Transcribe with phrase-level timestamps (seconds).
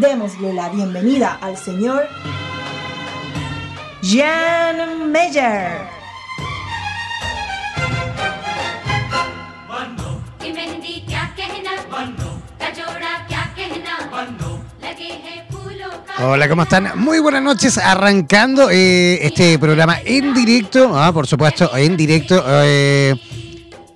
[0.00, 2.06] Démosle la bienvenida al señor
[4.02, 5.88] Jan Meyer.
[16.18, 16.92] Hola, ¿cómo están?
[16.96, 22.44] Muy buenas noches, arrancando eh, este programa en directo, ah, por supuesto, en directo.
[22.46, 23.14] Eh,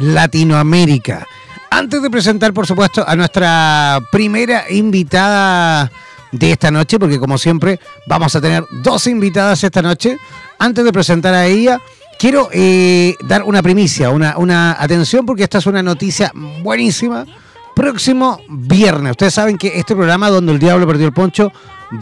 [0.01, 1.25] Latinoamérica.
[1.69, 5.89] Antes de presentar, por supuesto, a nuestra primera invitada
[6.31, 10.17] de esta noche, porque como siempre vamos a tener dos invitadas esta noche,
[10.59, 11.79] antes de presentar a ella,
[12.19, 16.31] quiero eh, dar una primicia, una, una atención, porque esta es una noticia
[16.61, 17.25] buenísima.
[17.75, 21.51] Próximo viernes, ustedes saben que este programa donde el diablo perdió el poncho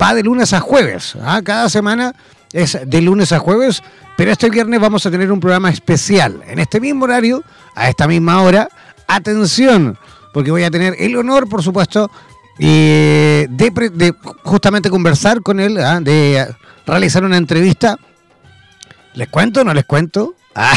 [0.02, 1.16] va de lunes a jueves.
[1.24, 1.42] ¿ah?
[1.44, 2.16] Cada semana
[2.54, 3.84] es de lunes a jueves,
[4.18, 7.44] pero este viernes vamos a tener un programa especial en este mismo horario,
[7.76, 8.70] a esta misma hora.
[9.08, 9.98] Atención,
[10.34, 12.12] porque voy a tener el honor, por supuesto,
[12.60, 16.00] eh, de, justamente conversar con él, ¿ah?
[16.02, 16.46] de
[16.86, 17.98] realizar una entrevista.
[19.14, 20.36] ¿Les cuento o no les cuento?
[20.56, 20.74] Ah,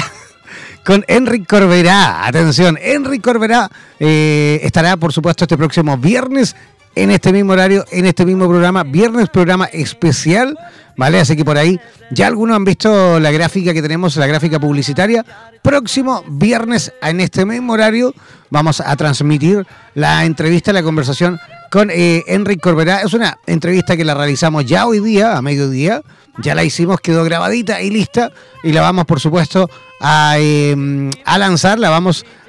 [0.84, 2.26] con Enric Corberá.
[2.26, 3.68] Atención, Enric Corberá
[3.98, 6.54] eh, estará, por supuesto, este próximo viernes
[6.94, 10.58] en este mismo horario, en este mismo programa, viernes programa especial,
[10.97, 11.20] ¿vale?
[11.20, 11.80] Así que por ahí
[12.10, 15.25] ya algunos han visto la gráfica que tenemos, la gráfica publicitaria.
[15.62, 18.14] Próximo viernes en este mismo horario
[18.50, 23.00] vamos a transmitir la entrevista, la conversación con eh, Enrique Corberá.
[23.00, 26.02] Es una entrevista que la realizamos ya hoy día, a mediodía.
[26.38, 28.31] Ya la hicimos, quedó grabadita y lista.
[28.62, 29.70] Y la vamos, por supuesto,
[30.00, 32.41] a, em, a lanzar, la vamos a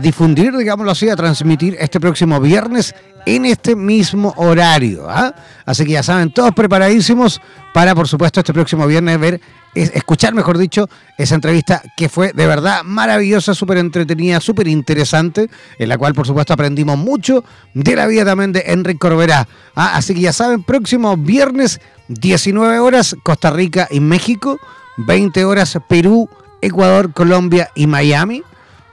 [0.00, 2.94] difundir, digámoslo así, a transmitir este próximo viernes
[3.26, 5.08] en este mismo horario.
[5.08, 5.34] ¿ah?
[5.66, 7.40] Así que ya saben, todos preparadísimos
[7.74, 9.40] para, por supuesto, este próximo viernes ver,
[9.74, 10.88] escuchar, mejor dicho,
[11.18, 16.26] esa entrevista que fue de verdad maravillosa, súper entretenida, súper interesante, en la cual, por
[16.26, 17.44] supuesto, aprendimos mucho
[17.74, 19.48] de la vida también de Enrique Corberá.
[19.74, 19.96] ¿ah?
[19.96, 24.58] Así que ya saben, próximo viernes, 19 horas, Costa Rica y México,
[24.96, 26.28] 20 horas, Perú,
[26.62, 28.42] Ecuador, Colombia y Miami.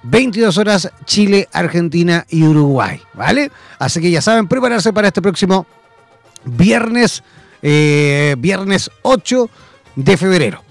[0.09, 3.51] 22 horas Chile, Argentina y Uruguay, ¿vale?
[3.77, 5.65] Así que ya saben, prepararse para este próximo
[6.45, 7.23] viernes,
[7.61, 9.49] eh, viernes 8
[9.95, 10.63] de febrero.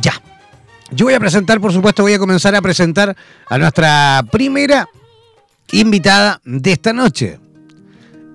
[0.00, 0.14] Ya.
[0.90, 3.16] Yo voy a presentar, por supuesto, voy a comenzar a presentar
[3.48, 4.86] a nuestra primera
[5.72, 7.40] invitada de esta noche.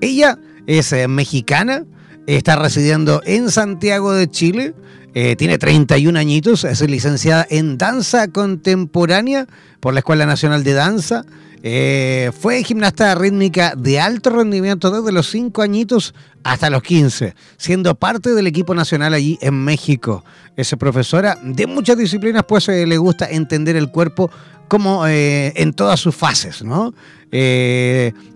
[0.02, 1.86] Ella es eh, mexicana,
[2.26, 4.74] está residiendo en Santiago de Chile,
[5.20, 9.48] eh, tiene 31 añitos, es licenciada en danza contemporánea
[9.80, 11.26] por la Escuela Nacional de Danza.
[11.64, 17.96] Eh, fue gimnasta rítmica de alto rendimiento desde los 5 añitos hasta los 15, siendo
[17.96, 20.24] parte del equipo nacional allí en México.
[20.56, 24.30] Es profesora de muchas disciplinas, pues le gusta entender el cuerpo
[24.68, 26.94] como en todas sus fases, ¿no?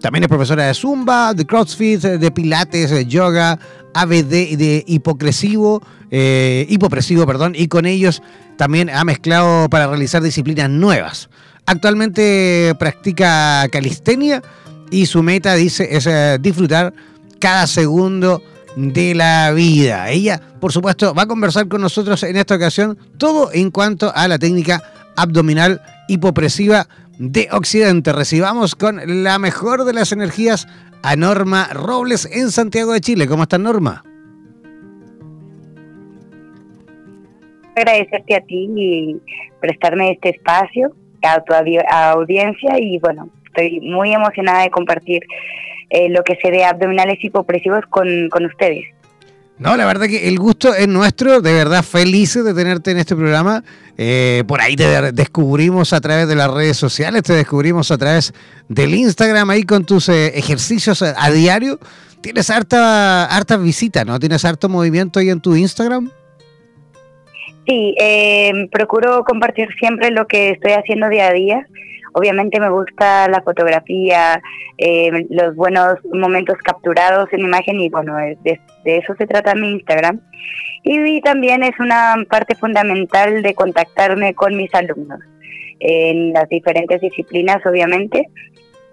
[0.01, 3.59] también es profesora de Zumba, de CrossFit, de Pilates, de yoga,
[3.93, 8.21] ABD de hipocresivo, eh, hipopresivo, perdón, y con ellos
[8.57, 11.29] también ha mezclado para realizar disciplinas nuevas.
[11.65, 14.43] Actualmente practica calistenia
[14.91, 16.93] y su meta, dice, es eh, disfrutar
[17.39, 18.43] cada segundo
[18.75, 20.09] de la vida.
[20.09, 24.27] Ella, por supuesto, va a conversar con nosotros en esta ocasión todo en cuanto a
[24.27, 24.81] la técnica
[25.15, 26.87] abdominal hipopresiva
[27.17, 28.13] de Occidente.
[28.13, 30.67] Recibamos con la mejor de las energías
[31.03, 33.27] a Norma Robles en Santiago de Chile.
[33.27, 34.03] ¿Cómo está Norma?
[37.75, 39.17] Agradecerte a ti y
[39.59, 45.23] prestarme este espacio, a tu audiencia y bueno, estoy muy emocionada de compartir
[45.89, 48.85] eh, lo que se de abdominales hipopresivos con, con ustedes.
[49.61, 53.15] No, la verdad que el gusto es nuestro, de verdad felices de tenerte en este
[53.15, 53.63] programa.
[53.95, 58.33] Eh, por ahí te descubrimos a través de las redes sociales, te descubrimos a través
[58.69, 61.79] del Instagram ahí con tus eh, ejercicios a, diario.
[62.21, 64.17] Tienes harta, harta visita, ¿no?
[64.17, 66.09] Tienes harto movimiento ahí en tu Instagram.
[67.67, 71.67] Sí, eh, procuro compartir siempre lo que estoy haciendo día a día.
[72.13, 74.41] Obviamente me gusta la fotografía,
[74.77, 80.19] eh, los buenos momentos capturados en imagen y bueno, de, eso se trata mi Instagram.
[80.83, 85.19] Y, también es una parte fundamental de contactarme con mis alumnos
[85.79, 88.27] en las diferentes disciplinas, obviamente.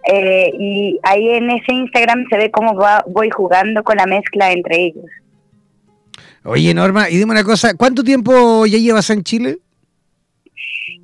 [0.06, 4.52] Eh, y ahí en ese Instagram se ve cómo va, voy jugando con la mezcla
[4.52, 5.06] entre ellos.
[6.44, 9.58] Oye, Norma, y dime una cosa, ¿cuánto tiempo ya llevas en Chile?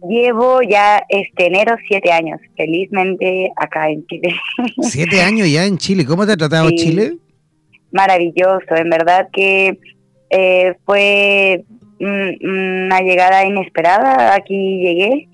[0.08, 4.34] Llevo ya este enero siete años, felizmente acá en Chile.
[4.82, 6.04] Siete años ya en Chile.
[6.04, 7.16] ¿Cómo te ha tratado Chile?
[7.90, 9.78] Maravilloso, en verdad que
[10.28, 11.64] eh, fue
[12.00, 14.34] una llegada inesperada.
[14.34, 15.28] Aquí llegué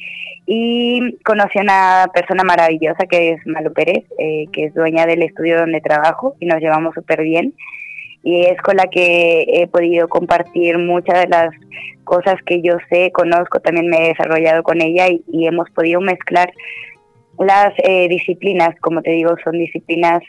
[0.46, 5.22] y conocí a una persona maravillosa que es Malu Pérez, eh, que es dueña del
[5.22, 7.54] estudio donde trabajo y nos llevamos súper bien
[8.22, 11.50] y es con la que he podido compartir muchas de las
[12.04, 16.52] cosas que yo sé, conozco, también me he desarrollado con ella y, hemos podido mezclar
[17.38, 20.22] las eh, disciplinas, como te digo, son disciplinas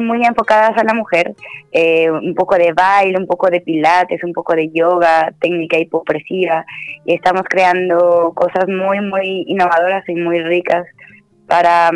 [0.00, 1.34] muy enfocadas a la mujer,
[1.72, 6.64] eh, un poco de baile, un poco de pilates, un poco de yoga, técnica hipopresiva,
[7.04, 10.86] y estamos creando cosas muy, muy innovadoras y muy ricas
[11.46, 11.90] para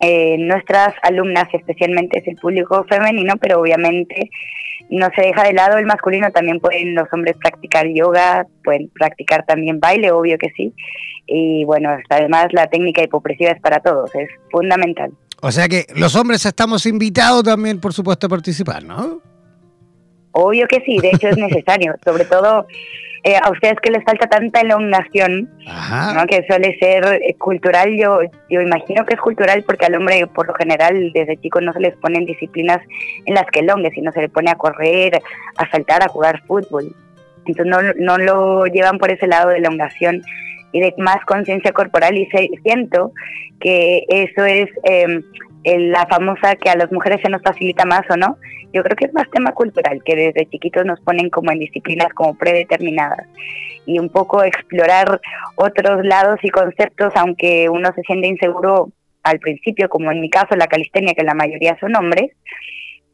[0.00, 4.30] eh, nuestras alumnas, especialmente es el público femenino, pero obviamente
[4.90, 9.44] no se deja de lado el masculino, también pueden los hombres practicar yoga, pueden practicar
[9.44, 10.72] también baile, obvio que sí,
[11.26, 15.12] y bueno, además la técnica hipopresiva es para todos, es fundamental.
[15.40, 19.20] O sea que los hombres estamos invitados también, por supuesto, a participar, ¿no?
[20.32, 22.66] Obvio que sí, de hecho es necesario, sobre todo
[23.24, 25.50] eh, a ustedes que les falta tanta elongación,
[26.14, 26.26] ¿no?
[26.26, 30.46] que suele ser eh, cultural, yo, yo imagino que es cultural porque al hombre por
[30.46, 32.80] lo general desde chico no se les ponen disciplinas
[33.26, 35.20] en las que elongue, sino se le pone a correr,
[35.56, 36.94] a saltar, a jugar fútbol.
[37.46, 40.22] Entonces no, no lo llevan por ese lado de elongación
[40.72, 42.28] y de más conciencia corporal y
[42.62, 43.12] siento
[43.60, 45.20] que eso es eh,
[45.64, 48.36] la famosa que a las mujeres se nos facilita más o no,
[48.72, 52.12] yo creo que es más tema cultural, que desde chiquitos nos ponen como en disciplinas
[52.14, 53.26] como predeterminadas
[53.86, 55.20] y un poco explorar
[55.56, 58.90] otros lados y conceptos, aunque uno se siente inseguro
[59.22, 62.32] al principio, como en mi caso la calistenia, que la mayoría son hombres,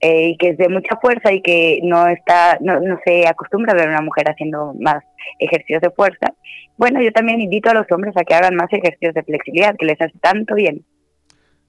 [0.00, 3.72] eh, y que es de mucha fuerza y que no está, no, no se acostumbra
[3.72, 5.02] ver a una mujer haciendo más
[5.38, 6.34] ejercicios de fuerza.
[6.76, 9.86] Bueno, yo también invito a los hombres a que hagan más ejercicios de flexibilidad, que
[9.86, 10.84] les hace tanto bien.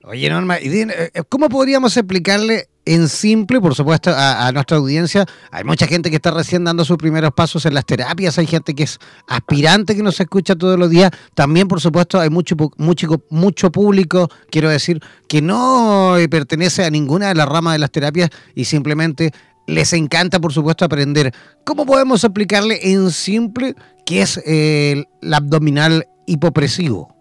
[0.08, 5.26] Oye, Norma, eh, ¿cómo podríamos explicarle en simple, por supuesto, a, nuestra audiencia?
[5.50, 8.76] Hay mucha gente que está recién dando sus primeros pasos en las terapias, hay gente
[8.76, 11.10] que es aspirante que nos escucha todos los días.
[11.34, 17.30] También, por supuesto, hay mucho, mucho, mucho público, quiero decir, que no pertenece a ninguna
[17.30, 19.32] de las ramas de las terapias y simplemente
[19.66, 21.34] les encanta, por supuesto, aprender.
[21.64, 23.74] ¿Cómo podemos explicarle en simple
[24.06, 27.16] qué es el abdominal hipopresivo?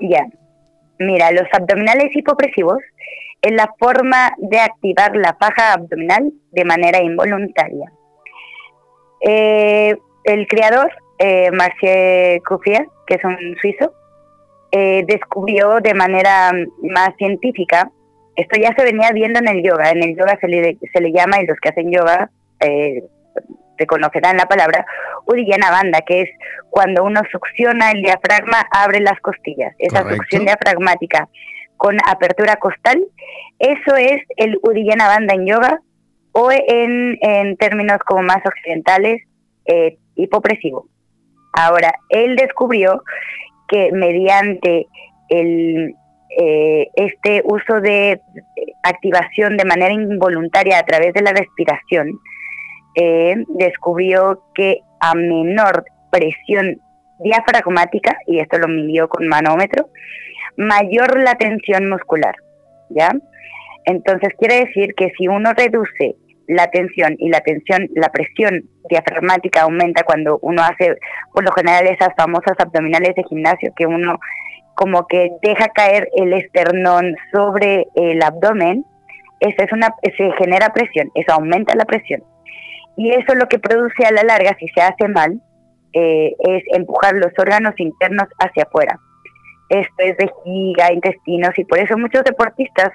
[0.00, 0.24] Ya.
[0.98, 2.78] Mira, los abdominales hipopresivos
[3.40, 7.92] es la forma de activar la faja abdominal de manera involuntaria.
[9.20, 12.40] Eh, el creador, eh, Marcel
[13.06, 13.92] que es un suizo,
[14.70, 16.52] eh, descubrió de manera
[16.82, 17.90] más científica
[18.36, 19.90] Esto ya se venía viendo en el yoga.
[19.90, 23.02] En el yoga se le, se le llama, y los que hacen yoga eh,
[23.78, 24.84] reconocerán la palabra,
[25.26, 26.30] Uddiyana Banda, que es
[26.70, 29.74] cuando uno succiona el diafragma, abre las costillas.
[29.78, 31.28] Esa succión diafragmática
[31.76, 33.04] con apertura costal,
[33.58, 35.80] eso es el Uddiyana Banda en yoga
[36.32, 39.22] o en, en términos como más occidentales,
[39.66, 40.88] eh, hipopresivo.
[41.52, 43.02] Ahora, él descubrió
[43.68, 44.86] que mediante
[45.28, 45.94] el,
[46.40, 48.20] eh, este uso de
[48.82, 52.18] activación de manera involuntaria a través de la respiración,
[53.00, 56.80] eh, descubrió que a menor presión
[57.20, 59.88] diafragmática, y esto lo midió con manómetro,
[60.56, 62.34] mayor la tensión muscular,
[62.90, 63.12] ¿ya?
[63.84, 66.16] Entonces quiere decir que si uno reduce
[66.48, 70.96] la tensión y la tensión, la presión diafragmática aumenta cuando uno hace
[71.32, 74.18] por lo general esas famosas abdominales de gimnasio que uno
[74.74, 78.84] como que deja caer el esternón sobre el abdomen,
[79.40, 82.22] eso es una, se genera presión, eso aumenta la presión.
[82.98, 85.40] Y eso lo que produce a la larga, si se hace mal,
[85.92, 88.98] eh, es empujar los órganos internos hacia afuera.
[89.68, 92.90] Esto es vejiga, intestinos, y por eso muchos deportistas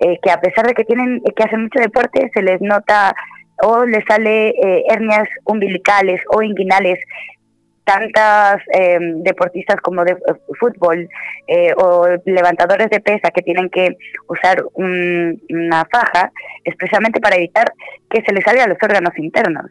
[0.00, 3.14] eh, que a pesar de que tienen que hacen mucho deporte, se les nota
[3.62, 6.98] o les sale eh, hernias umbilicales o inguinales
[7.92, 10.16] tantas em, deportistas como de eh,
[10.58, 11.08] fútbol
[11.46, 13.96] eh, o levantadores de pesa que tienen que
[14.28, 16.32] usar una faja
[16.64, 17.72] es precisamente para evitar
[18.08, 19.66] que se les salga los órganos internos.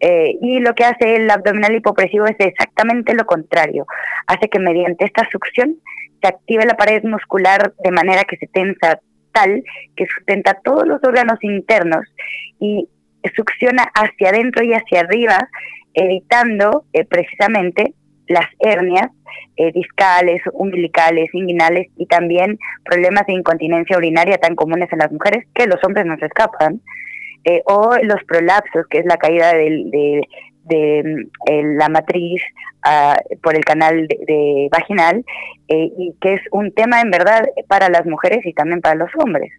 [0.00, 3.86] Eh, y lo que hace el abdominal hipopresivo es exactamente lo contrario.
[4.26, 5.76] Hace que mediante esta succión
[6.20, 9.00] se active la pared muscular de manera que se tensa
[9.32, 9.62] tal
[9.96, 12.04] que sustenta todos los órganos internos
[12.60, 12.86] y
[13.34, 15.48] succiona hacia adentro y hacia arriba
[15.94, 17.94] evitando eh, precisamente
[18.28, 19.10] las hernias
[19.56, 25.46] eh, discales, umbilicales, inguinales y también problemas de incontinencia urinaria tan comunes en las mujeres
[25.54, 26.80] que los hombres nos escapan,
[27.44, 30.22] eh, o los prolapsos, que es la caída de,
[30.64, 32.40] mm, la matriz
[32.84, 35.24] ah, por el canal de vaginal,
[35.68, 39.50] y que es un tema en verdad para las mujeres y también para los hombres.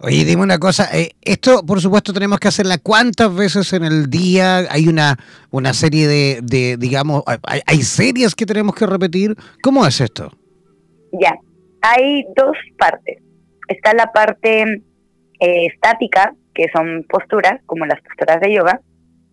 [0.00, 4.10] Oye, dime una cosa, eh, esto por supuesto tenemos que hacerla cuántas veces en el
[4.10, 5.16] día, hay una,
[5.50, 10.32] una serie de, digamos, hay, series que tenemos que repetir, ¿cómo es esto?
[11.12, 11.34] Ya,
[11.80, 13.22] hay dos partes.
[13.68, 14.62] Está la parte
[15.40, 18.80] eh, estática, que son posturas, como las posturas de yoga,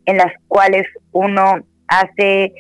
[0.06, 2.54] en las cuales uno hace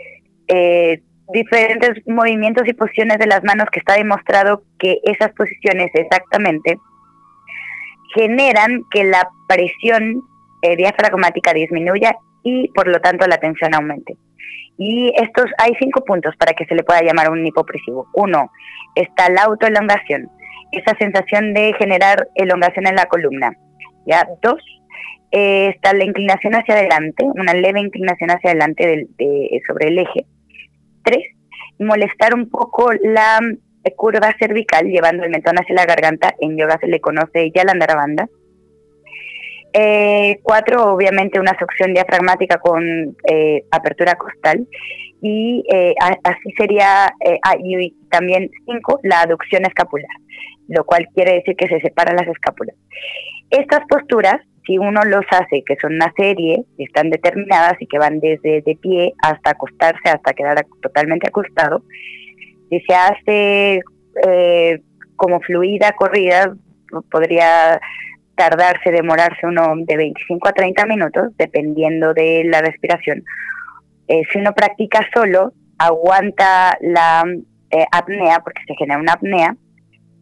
[0.47, 6.77] eh, diferentes movimientos y posiciones de las manos que está demostrado que esas posiciones exactamente
[8.13, 10.21] generan que la presión
[10.61, 14.15] eh, diafragmática disminuya y por lo tanto la tensión aumente.
[14.77, 18.07] Y estos hay cinco puntos para que se le pueda llamar un hipopresivo.
[18.13, 18.51] Uno,
[18.95, 20.29] está la autoelongación,
[20.71, 23.51] esa sensación de generar elongación en la columna.
[24.05, 24.27] ¿ya?
[24.41, 24.59] Dos,
[25.31, 29.07] eh, está la inclinación hacia adelante, una leve inclinación hacia adelante
[29.67, 30.25] sobre el eje.
[31.03, 31.25] Tres,
[31.79, 33.39] molestar un poco la
[33.95, 36.33] curva cervical, llevando el mentón hacia la garganta.
[36.39, 38.29] En yoga se le conoce Yalandarabanda.
[39.73, 44.67] Eh, cuatro, obviamente, una succión diafragmática con eh, apertura costal.
[45.21, 50.09] Y eh, así sería, eh, ah, y también cinco, la aducción escapular,
[50.67, 52.75] lo cual quiere decir que se separan las escápulas.
[53.51, 58.19] Estas posturas, si uno los hace, que son una serie, están determinadas y que van
[58.19, 61.83] desde de pie hasta acostarse, hasta quedar totalmente acostado,
[62.71, 63.81] si se hace
[64.25, 64.81] eh,
[65.17, 66.55] como fluida, corrida,
[67.11, 67.79] podría
[68.35, 73.23] tardarse, demorarse uno de 25 a 30 minutos, dependiendo de la respiración.
[74.07, 77.25] Eh, si uno practica solo, aguanta la
[77.71, 79.55] eh, apnea, porque se genera una apnea,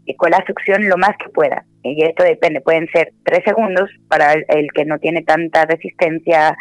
[0.06, 1.64] y con la succión lo más que pueda.
[1.84, 6.58] Y esto depende, pueden ser tres segundos para el, que no tiene tanta resistencia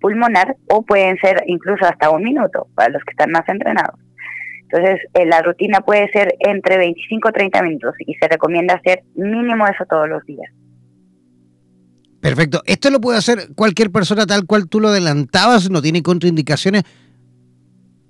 [0.00, 3.98] pulmonar, o pueden ser incluso hasta un minuto para los que están más entrenados.
[4.74, 9.04] Entonces, eh, la rutina puede ser entre 25 y 30 minutos y se recomienda hacer
[9.14, 10.50] mínimo eso todos los días.
[12.20, 12.60] Perfecto.
[12.66, 15.70] ¿Esto lo puede hacer cualquier persona tal cual tú lo adelantabas?
[15.70, 16.82] ¿No tiene contraindicaciones?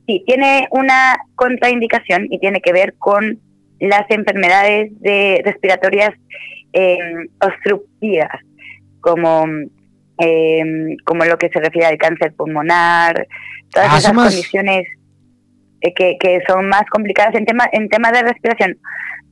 [0.06, 3.40] Sí, tiene una contraindicación y tiene que ver con
[3.78, 6.12] las enfermedades de respiratorias
[6.72, 8.40] em, obstructivas,
[9.00, 9.44] como,
[10.16, 13.26] em, como lo que se refiere al cáncer pulmonar,
[13.70, 14.86] todas ah, esas condiciones
[15.84, 18.78] eh, que, son más complicadas en tema, en tema de respiración,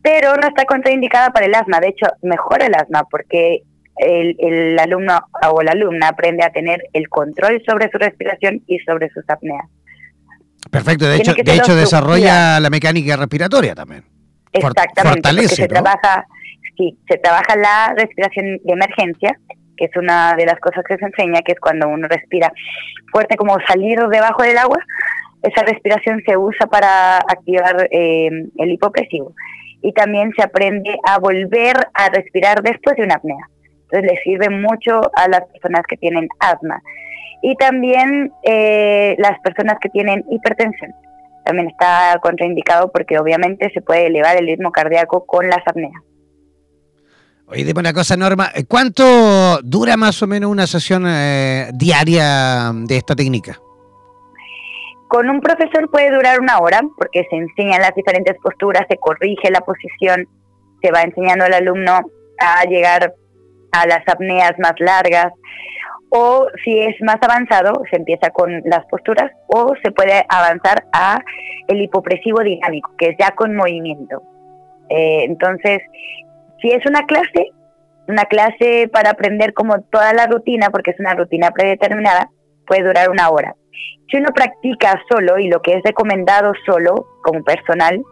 [0.03, 1.81] pero no está contraindicada para el asma.
[1.81, 3.63] De hecho, mejora el asma porque
[3.97, 5.19] el, el, alumno
[5.51, 9.67] o la alumna aprende a tener el control sobre su respiración y sobre sus apneas.
[10.71, 14.05] Perfecto, de hecho, de hecho desarrolla la mecánica respiratoria también.
[14.53, 16.27] Exactamente, porque se trabaja
[16.77, 19.39] sí, se trabaja la respiración de emergencia,
[19.77, 22.53] que es una de las cosas que se enseña, que es cuando uno respira
[23.11, 24.79] fuerte como salir debajo del agua,
[25.43, 29.35] esa respiración se usa para activar eh, el hipopresivo.
[29.83, 33.49] Y también se aprende a volver a respirar después de una apnea.
[33.91, 36.81] Entonces le sirve mucho a las personas que tienen asma.
[37.43, 40.93] Y también eh, las personas que tienen hipertensión.
[41.45, 46.01] También está contraindicado porque obviamente se puede elevar el ritmo cardíaco con las apneas.
[47.47, 48.51] Oye, dime una cosa, Norma.
[48.69, 53.59] ¿Cuánto dura más o menos una sesión eh, diaria de esta técnica?
[55.13, 59.51] Con un profesor puede durar una hora porque se enseñan las diferentes posturas, se corrige
[59.51, 60.27] la posición,
[60.81, 62.01] se va enseñando al alumno
[62.39, 63.13] a llegar
[63.73, 65.31] a las apneas más largas
[66.09, 71.21] o si es más avanzado se empieza con las posturas o se puede avanzar a
[71.69, 74.23] el hipopresivo dinámico que es ya con movimiento.
[74.89, 75.81] Eh, entonces,
[76.63, 77.51] si es una clase,
[78.09, 82.31] una clase para aprender como toda la rutina, porque es una rutina predeterminada,
[82.67, 83.55] puede durar una hora.
[84.11, 88.03] Si uno practica solo y lo que es recomendado solo como personal,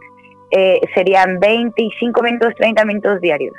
[0.51, 3.53] eh, serían 25 minutos, 30 minutos diarios.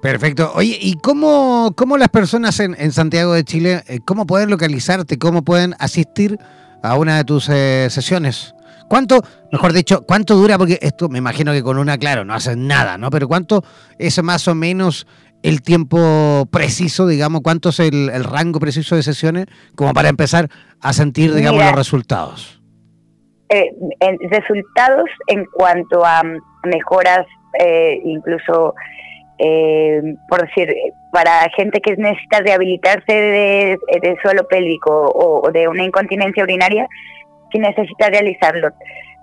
[0.00, 0.52] Perfecto.
[0.54, 5.42] Oye, ¿y cómo, cómo las personas en, Santiago de Chile, eh, cómo pueden localizarte, cómo
[5.42, 6.38] pueden asistir
[6.82, 8.54] a una de tus eh, sesiones?
[8.88, 9.20] ¿Cuánto,
[9.52, 10.56] mejor dicho, cuánto dura?
[10.56, 13.10] Porque esto me imagino que con una, claro, no hacen nada, ¿no?
[13.10, 13.62] Pero ¿cuánto
[13.98, 15.06] es más o menos
[15.42, 20.48] el tiempo preciso, digamos, cuánto es el, rango preciso de sesiones como para empezar
[20.80, 22.60] a sentir, digamos, los resultados?
[23.50, 23.70] Eh,
[24.30, 26.22] resultados en cuanto a
[26.64, 27.26] mejoras,
[27.58, 28.74] eh, incluso,
[29.38, 30.74] eh, por decir,
[31.12, 36.86] para gente que necesita rehabilitarse de, suelo pélvico o de una incontinencia urinaria,
[37.50, 38.70] si necesita realizarlo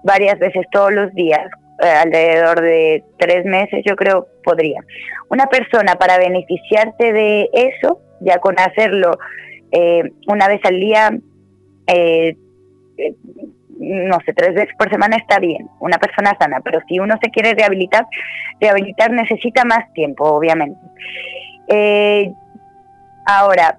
[0.03, 1.47] varias veces todos los días,
[1.81, 4.81] eh, alrededor de tres meses, yo creo podría.
[5.29, 9.17] Una persona para beneficiarse de eso, ya con hacerlo
[9.71, 11.09] eh, una vez al día,
[11.87, 12.37] eh,
[13.77, 17.29] no sé, tres veces por semana está bien, una persona sana, pero si uno se
[17.29, 18.05] quiere rehabilitar,
[18.61, 20.79] rehabilitar necesita más tiempo, obviamente.
[23.25, 23.77] ahora,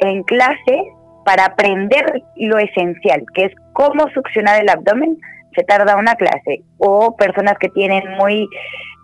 [0.00, 0.92] en clase,
[1.24, 5.18] para aprender lo esencial, que es cómo succionar el abdomen,
[5.54, 6.62] se tarda una clase.
[6.78, 8.48] O personas que tienen muy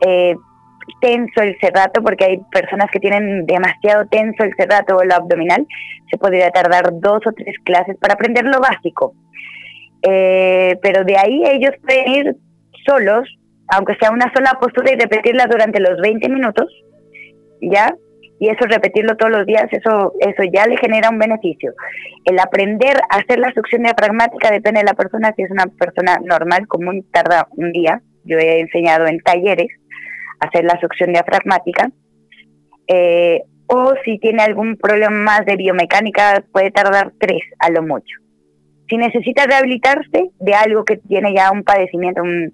[0.07, 0.35] eh,
[1.01, 5.67] tenso el cerrato, porque hay personas que tienen demasiado tenso el cerrato o el abdominal,
[6.11, 9.15] se podría tardar dos o tres clases para aprender lo básico.
[10.03, 12.37] Eh, pero de ahí ellos pueden ir
[12.87, 13.29] solos,
[13.69, 16.67] aunque sea una sola postura y repetirla durante los 20 minutos,
[17.63, 17.95] ¿ya?
[18.39, 21.73] Y eso repetirlo todos los días, eso, eso ya le genera un beneficio.
[22.25, 26.19] El aprender a hacer la succión diafragmática depende de la persona, si es una persona
[26.23, 28.03] normal, común, tarda un día.
[28.25, 29.69] Yo he enseñado en talleres
[30.41, 31.91] a hacer la succión diafragmática.
[32.89, 38.19] Eh, o si tiene algún problema más de biomecánica, puede tardar tres a lo mucho.
[38.89, 42.53] Si necesita rehabilitarse de algo que tiene ya un padecimiento, un,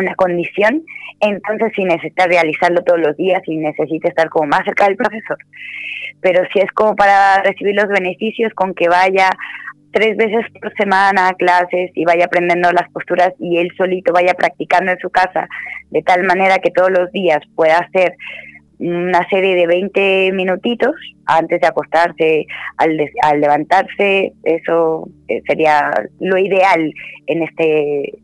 [0.00, 0.82] una condición,
[1.20, 5.38] entonces sí necesita realizarlo todos los días y necesita estar como más cerca del profesor.
[6.20, 9.30] Pero si es como para recibir los beneficios con que vaya
[9.92, 14.34] tres veces por semana a clases y vaya aprendiendo las posturas y él solito vaya
[14.34, 15.48] practicando en su casa
[15.90, 18.16] de tal manera que todos los días pueda hacer
[18.80, 20.94] una serie de 20 minutitos
[21.26, 26.92] antes de acostarse, al, al levantarse, eso eh, sería lo ideal
[27.26, 28.18] en este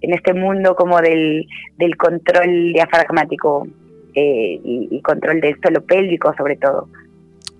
[0.00, 1.46] en este mundo como del,
[1.78, 3.66] del control diafragmático
[4.14, 6.88] eh, y, control del suelo pélvico sobre todo.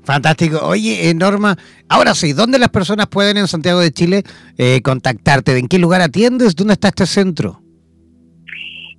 [0.04, 0.58] Fantástico.
[0.62, 1.56] Oye, eh, Norma,
[1.88, 4.22] ahora sí, ¿dónde las personas pueden en Santiago de Chile
[4.56, 5.58] eh, contactarte?
[5.58, 6.54] ¿En qué lugar atiendes?
[6.54, 7.60] ¿Dónde está este centro?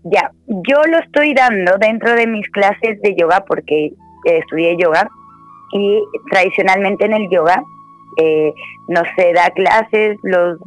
[0.03, 3.93] Ya, yo lo estoy dando dentro de mis clases de yoga porque
[4.25, 5.09] estudié yoga
[5.73, 7.63] y tradicionalmente en el yoga
[8.87, 10.59] no se da clases los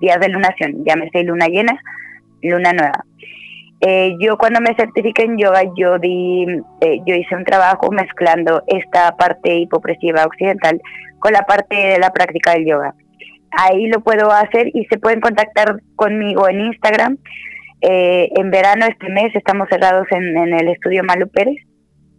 [0.00, 1.78] días de lunación, llámese luna llena,
[2.42, 3.04] luna nueva.
[3.80, 6.46] Eh, yo cuando me certifiqué en yoga, yo di,
[6.80, 10.80] eh, yo hice un trabajo mezclando esta parte hipopresiva occidental
[11.20, 12.94] con la parte de la práctica del yoga.
[13.52, 17.18] Ahí lo puedo hacer y se pueden contactar conmigo en Instagram.
[17.80, 21.56] Eh, en verano este mes estamos cerrados en, en el estudio Malu Pérez.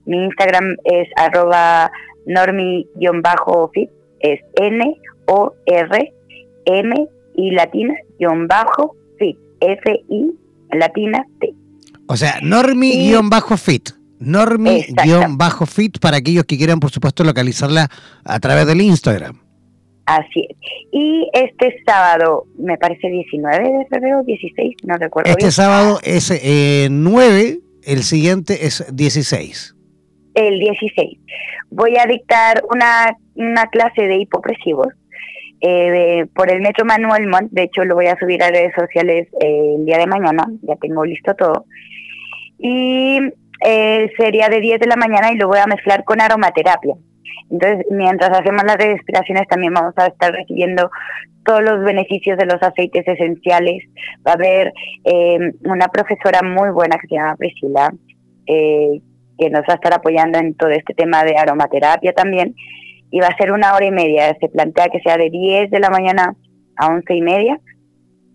[0.06, 1.92] Mi Instagram es arroba
[2.26, 4.96] normi-fit es N
[5.28, 6.14] O R
[6.66, 10.32] M y latina guion bajo fit F I
[10.72, 11.54] latina T.
[12.08, 13.90] O sea, normi guion bajo fit.
[14.20, 17.90] Normi guion bajo fit para aquellos que quieran, por supuesto, localizarla
[18.26, 19.40] a través del Instagram.
[20.06, 20.58] Así es.
[20.92, 25.30] Y este sábado, me parece 19 de febrero, 16, no recuerdo.
[25.30, 29.76] Este sábado es eh, 9 el siguiente es 16.
[30.36, 31.18] El 16.
[31.72, 34.88] Voy a dictar una, una clase de hipopresivos
[35.62, 37.52] eh, por el Metro Manuel Montt.
[37.52, 40.46] De hecho, lo voy a subir a redes sociales eh, el día de mañana.
[40.62, 41.66] Ya tengo listo todo.
[42.58, 43.20] Y
[43.66, 46.96] eh, sería de 10 de la mañana y lo voy a mezclar con aromaterapia.
[47.50, 50.90] Entonces, mientras hacemos las respiraciones, también vamos a estar recibiendo
[51.44, 53.84] todos los beneficios de los aceites esenciales.
[54.26, 54.72] Va a haber
[55.04, 57.92] eh, una profesora muy buena que se llama Priscila,
[58.46, 59.02] eh,
[59.38, 62.56] que nos va a estar apoyando en todo este tema de aromaterapia también.
[63.12, 64.36] Y va a ser una hora y media.
[64.40, 66.36] Se plantea que sea de 10 de la mañana
[66.76, 67.60] a 11 y media.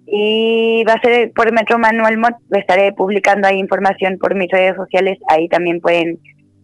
[0.07, 2.35] Y va a ser por Metro Manuel Mott.
[2.51, 5.19] Estaré publicando ahí información por mis redes sociales.
[5.29, 6.19] Ahí también pueden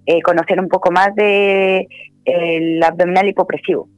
[0.07, 1.87] eh, conocer un poco más de
[2.25, 3.89] el abdominal hipopresivo.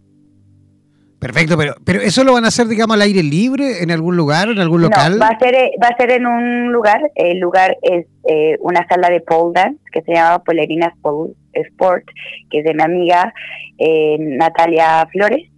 [1.19, 4.49] Perfecto, pero, pero eso lo van a hacer, digamos, al aire libre, en algún lugar,
[4.49, 5.13] en algún local.
[5.13, 7.01] No, va a ser, va a ser en un lugar.
[7.15, 12.05] El lugar es eh, una sala de pole dance que se llama Polerinas Pole Sport,
[12.51, 13.33] que es de mi amiga
[13.79, 15.49] eh, Natalia Flores.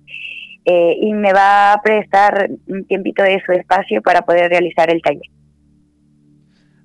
[0.66, 5.02] Eh, y me va a prestar un tiempito de su espacio para poder realizar el
[5.02, 5.30] taller.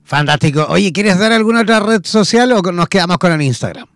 [0.03, 0.65] Fantástico.
[0.69, 3.87] Oye, ¿quieres dar alguna otra red social o nos quedamos con el Instagram?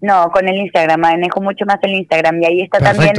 [0.00, 3.14] No, con el Instagram, manejo mucho más el Instagram y ahí está también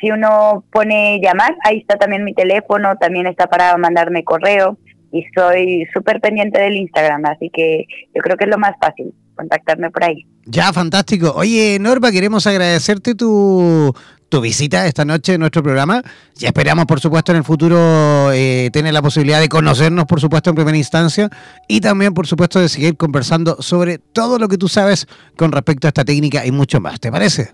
[0.00, 4.78] si uno pone llamar, ahí está también mi teléfono, también está para mandarme correo
[5.12, 9.14] y soy súper pendiente del Instagram, así que yo creo que es lo más fácil,
[9.36, 10.26] contactarme por ahí.
[10.46, 11.32] Ya, fantástico.
[11.36, 13.92] Oye, Norma, queremos agradecerte tu,
[14.28, 16.02] tu visita esta noche en nuestro programa.
[16.34, 20.50] Ya esperamos, por supuesto, en el futuro eh, tener la posibilidad de conocernos, por supuesto,
[20.50, 21.28] en primera instancia
[21.68, 25.86] y también, por supuesto, de seguir conversando sobre todo lo que tú sabes con respecto
[25.86, 27.00] a esta técnica y mucho más.
[27.00, 27.50] ¿Te parece?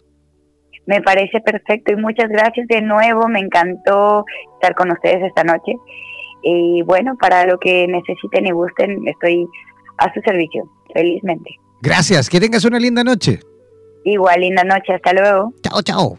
[0.87, 3.29] Me parece perfecto y muchas gracias de nuevo.
[3.29, 5.77] Me encantó estar con ustedes esta noche.
[6.43, 9.47] Y bueno, para lo que necesiten y gusten, estoy
[9.99, 11.51] a su servicio, felizmente.
[11.83, 13.41] Gracias, que tengas una linda noche.
[14.05, 15.53] Igual, linda noche, hasta luego.
[15.63, 16.19] Chao, chao.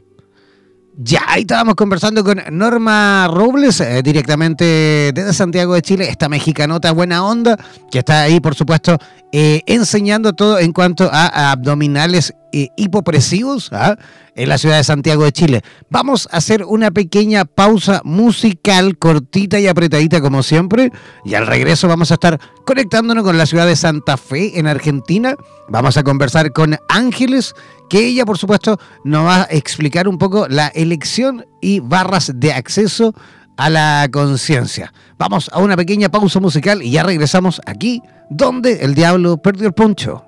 [0.97, 6.91] Ya, ahí estábamos conversando con Norma Robles, eh, directamente desde Santiago de Chile, esta mexicanota
[6.91, 7.57] buena onda,
[7.89, 8.97] que está ahí, por supuesto,
[9.31, 13.97] eh, enseñando todo en cuanto a, abdominales eh, hipopresivos ¿ah?
[14.35, 15.61] en la ciudad de Santiago de Chile.
[15.89, 20.91] Vamos a hacer una pequeña pausa musical, cortita y apretadita como siempre,
[21.25, 25.35] y al regreso vamos a estar conectándonos con la ciudad de Santa Fe, en Argentina.
[25.67, 27.55] Vamos a conversar con Ángeles,
[27.89, 32.53] que ella, por supuesto, nos va a explicar un poco la elección y barras de
[32.53, 33.15] acceso
[33.57, 34.93] a la conciencia.
[35.17, 39.73] Vamos a una pequeña pausa musical y ya regresamos aquí, donde el diablo perdió el
[39.73, 40.25] poncho.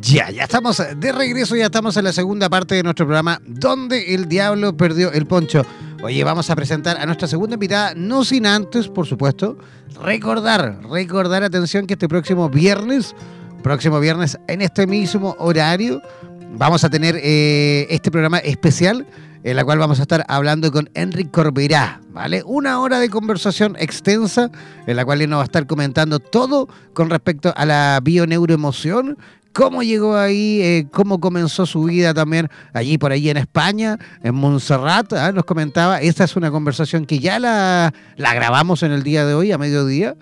[0.00, 4.14] Ya, ya estamos de regreso, ya estamos en la segunda parte de nuestro programa, donde
[4.14, 5.66] el diablo perdió el poncho.
[6.02, 9.58] Oye, vamos a presentar a nuestra segunda invitada, no sin antes, por supuesto,
[10.02, 13.14] recordar, recordar, atención, que este próximo viernes,
[13.62, 16.00] próximo viernes, en este mismo horario,
[16.52, 19.04] vamos a tener eh, este programa especial
[19.42, 22.42] en la cual vamos a estar hablando con Enric Corberá, ¿vale?
[22.44, 24.50] Una hora de conversación extensa
[24.86, 29.16] en la cual él nos va a estar comentando todo con respecto a la bioneuroemoción
[29.58, 34.36] cómo llegó ahí, eh, cómo comenzó su vida también allí por allí en España, en
[34.36, 35.32] Montserrat, ¿ah?
[35.32, 36.00] nos comentaba.
[36.00, 39.58] Esta es una conversación que ya la, la grabamos en el día de hoy, a
[39.58, 40.14] mediodía,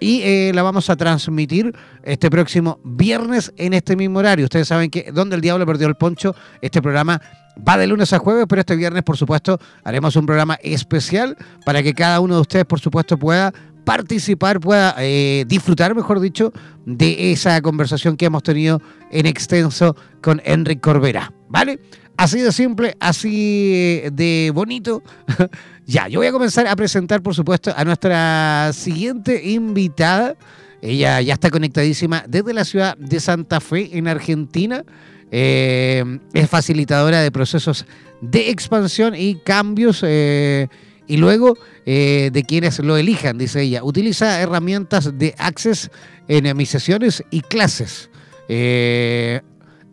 [0.00, 4.46] y eh, la vamos a transmitir este próximo viernes en este mismo horario.
[4.46, 7.20] Ustedes saben que Donde el Diablo Perdió el Poncho, este programa
[7.68, 11.82] va de lunes a jueves, pero este viernes, por supuesto, haremos un programa especial para
[11.82, 13.52] que cada uno de ustedes, por supuesto, pueda
[13.88, 16.52] participar, pueda eh, disfrutar, mejor dicho,
[16.84, 21.32] de esa conversación que hemos tenido en extenso con Enrique Corbera.
[21.48, 21.80] ¿Vale?
[22.18, 25.02] Así de simple, así de bonito.
[25.86, 30.36] ya, yo voy a comenzar a presentar, por supuesto, a nuestra siguiente invitada.
[30.82, 34.84] Ella ya está conectadísima desde la ciudad de Santa Fe, en Argentina.
[35.30, 37.86] Eh, es facilitadora de procesos
[38.20, 40.04] de expansión y cambios.
[40.06, 40.68] Eh,
[41.08, 43.82] y luego eh, de quienes lo elijan, dice ella.
[43.82, 45.90] Utiliza herramientas de Access
[46.28, 48.10] en mis sesiones y clases.
[48.48, 49.40] Eh,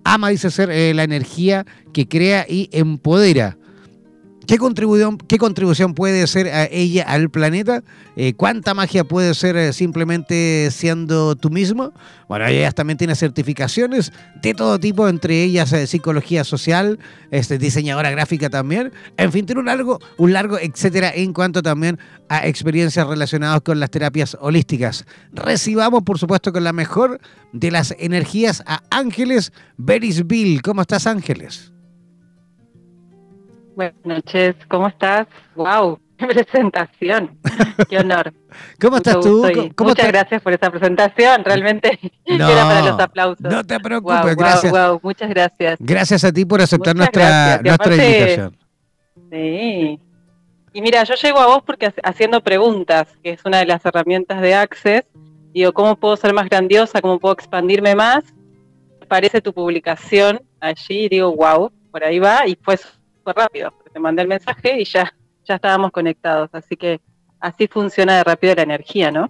[0.04, 3.58] ama, dice ser, eh, la energía que crea y empodera.
[4.48, 7.84] ¿Qué contribución, ¿Qué contribución puede ser a ella al planeta?
[8.16, 11.94] Eh, ¿Cuánta magia puede ser eh, simplemente siendo tú mismo?
[12.28, 17.00] Bueno, ella también tiene certificaciones de todo tipo, entre ellas eh, psicología social,
[17.32, 18.92] este, diseñadora gráfica también.
[19.18, 23.80] En fin, tiene un largo, un largo etcétera en cuanto también a experiencias relacionadas con
[23.80, 25.06] las terapias holísticas.
[25.34, 27.20] Recibamos, por supuesto, con la mejor
[27.52, 30.62] de las energías a Ángeles Berisville.
[30.62, 31.75] ¿Cómo estás, Ángeles?
[33.76, 35.28] Buenas noches, ¿cómo estás?
[35.54, 36.00] ¡Wow!
[36.18, 37.38] ¡Qué presentación!
[37.90, 38.34] ¡Qué honor!
[38.80, 39.46] ¿Cómo estás tú?
[39.80, 43.42] Muchas gracias por esa presentación, realmente era para los aplausos.
[43.42, 44.72] No te preocupes, gracias.
[44.72, 45.76] Wow, muchas gracias.
[45.80, 48.58] Gracias a ti por aceptar nuestra, nuestra invitación.
[49.30, 50.00] Sí.
[50.72, 54.40] Y mira, yo llego a vos porque haciendo preguntas, que es una de las herramientas
[54.40, 55.04] de Access,
[55.54, 57.02] digo, ¿cómo puedo ser más grandiosa?
[57.02, 58.24] ¿Cómo puedo expandirme más?
[59.02, 62.78] Aparece tu publicación allí y digo, wow, por ahí va, y fue
[63.26, 63.74] súper rápido.
[63.92, 65.14] Te mandé el mensaje y ya,
[65.46, 66.50] ya estábamos conectados.
[66.54, 67.02] Así que
[67.40, 69.30] así funciona de rápido la energía, ¿no?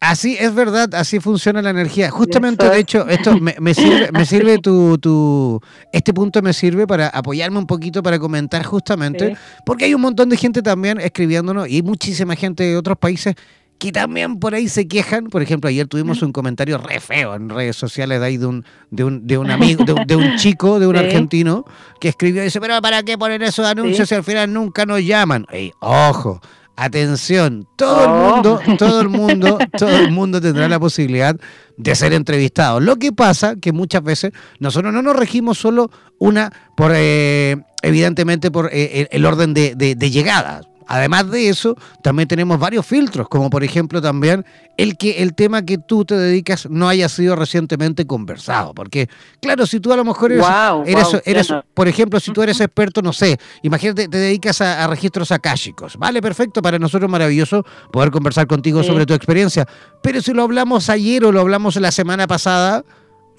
[0.00, 2.10] Así es verdad, así funciona la energía.
[2.10, 5.60] Justamente, de hecho, esto me, sirve, me sirve tu, tu,
[5.92, 10.30] este punto me sirve para apoyarme un poquito para comentar justamente, porque hay un montón
[10.30, 13.34] de gente también escribiéndonos y muchísima gente de otros países
[13.80, 15.24] que también por ahí se quejan.
[15.28, 18.64] Por ejemplo, ayer tuvimos un comentario re feo en redes sociales de ahí de un,
[18.90, 21.64] de un, de un amigo, de, un chico, de un argentino,
[21.98, 25.02] que escribió y dice, pero ¿para qué poner esos anuncios si al final nunca nos
[25.02, 25.46] llaman?
[25.50, 26.42] Ey, ojo,
[26.76, 28.32] atención, todo el oh.
[28.34, 31.34] mundo, todo el mundo, todo el mundo tendrá la posibilidad
[31.78, 32.80] de ser entrevistado.
[32.80, 38.50] Lo que pasa que muchas veces nosotros no nos regimos solo una por eh, evidentemente
[38.50, 40.69] por eh, el orden de, de llegada.
[40.92, 44.44] Además de eso, también tenemos varios filtros, como por ejemplo también
[44.76, 48.74] el que el tema que tú te dedicas no haya sido recientemente conversado.
[48.74, 49.08] Porque,
[49.40, 53.38] claro, si tú a lo mejor eres, por ejemplo, si tú eres experto, no sé,
[53.62, 55.96] imagínate, te dedicas a, registros akáshicos.
[55.96, 59.68] Vale, perfecto, para nosotros maravilloso poder conversar contigo sobre tu experiencia.
[60.02, 62.84] Pero si lo hablamos ayer o lo hablamos la semana pasada,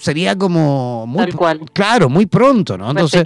[0.02, 1.28] sería como muy
[1.74, 2.90] claro, muy pronto, ¿no?
[2.90, 3.24] Entonces,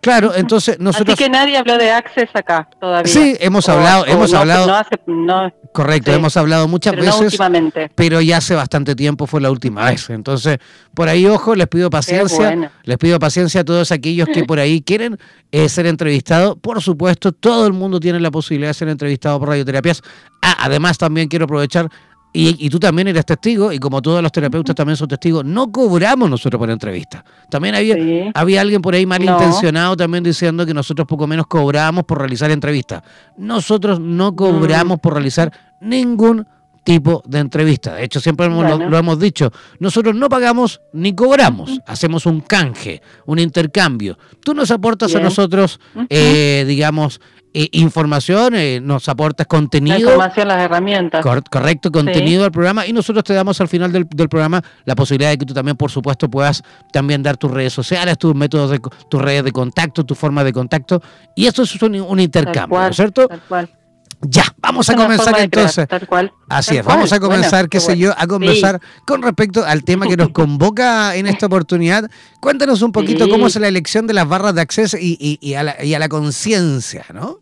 [0.00, 3.12] Claro, entonces nosotros Así que nadie habló de Access acá todavía.
[3.12, 4.70] Sí, hemos hablado, hemos hablado
[5.72, 7.38] Correcto, hemos hablado muchas veces,
[7.94, 10.10] pero ya hace bastante tiempo fue la última vez.
[10.10, 10.58] Entonces,
[10.94, 14.82] por ahí ojo, les pido paciencia, les pido paciencia a todos aquellos que por ahí
[14.82, 15.16] quieren
[15.52, 16.56] eh, ser entrevistados.
[16.60, 20.02] Por supuesto, todo el mundo tiene la posibilidad de ser entrevistado por radioterapias.
[20.42, 21.88] Ah, además también quiero aprovechar
[22.32, 26.30] y, tú también eres testigo, y como todos los terapeutas también son testigos, no cobramos
[26.30, 27.24] nosotros por entrevista.
[27.48, 27.96] También había,
[28.34, 33.02] había alguien por ahí malintencionado también diciendo que nosotros poco menos cobramos por realizar entrevistas.
[33.36, 35.00] Nosotros no cobramos mm.
[35.00, 36.46] por realizar ningún
[36.84, 37.94] tipo de entrevista.
[37.94, 43.38] De hecho, siempre lo, hemos dicho, nosotros no pagamos ni cobramos, hacemos un canje, un
[43.38, 44.18] intercambio.
[44.42, 47.20] Tú nos aportas a nosotros, eh, digamos,
[47.52, 49.96] eh, información, eh, nos aportas contenido.
[49.96, 51.24] La información, las herramientas.
[51.50, 55.38] correcto, contenido al programa y nosotros te damos al final del, programa la posibilidad de
[55.38, 56.62] que tú también, por supuesto, puedas
[56.92, 60.52] también dar tus redes sociales, tus métodos, de, tus redes de contacto, tu forma de
[60.52, 61.02] contacto.
[61.34, 63.26] Y esto es un, intercambio, ¿no es cierto?
[63.26, 63.68] Tal cual.
[64.22, 65.88] Ya, vamos a comenzar entonces.
[66.06, 66.32] cual.
[66.48, 70.16] Así es, vamos a comenzar, qué sé yo, a conversar con respecto al tema que
[70.16, 72.10] nos convoca en esta oportunidad.
[72.40, 75.82] Cuéntanos un poquito cómo es la elección de las barras de acceso y, a la,
[75.82, 77.40] y a la conciencia, ¿no?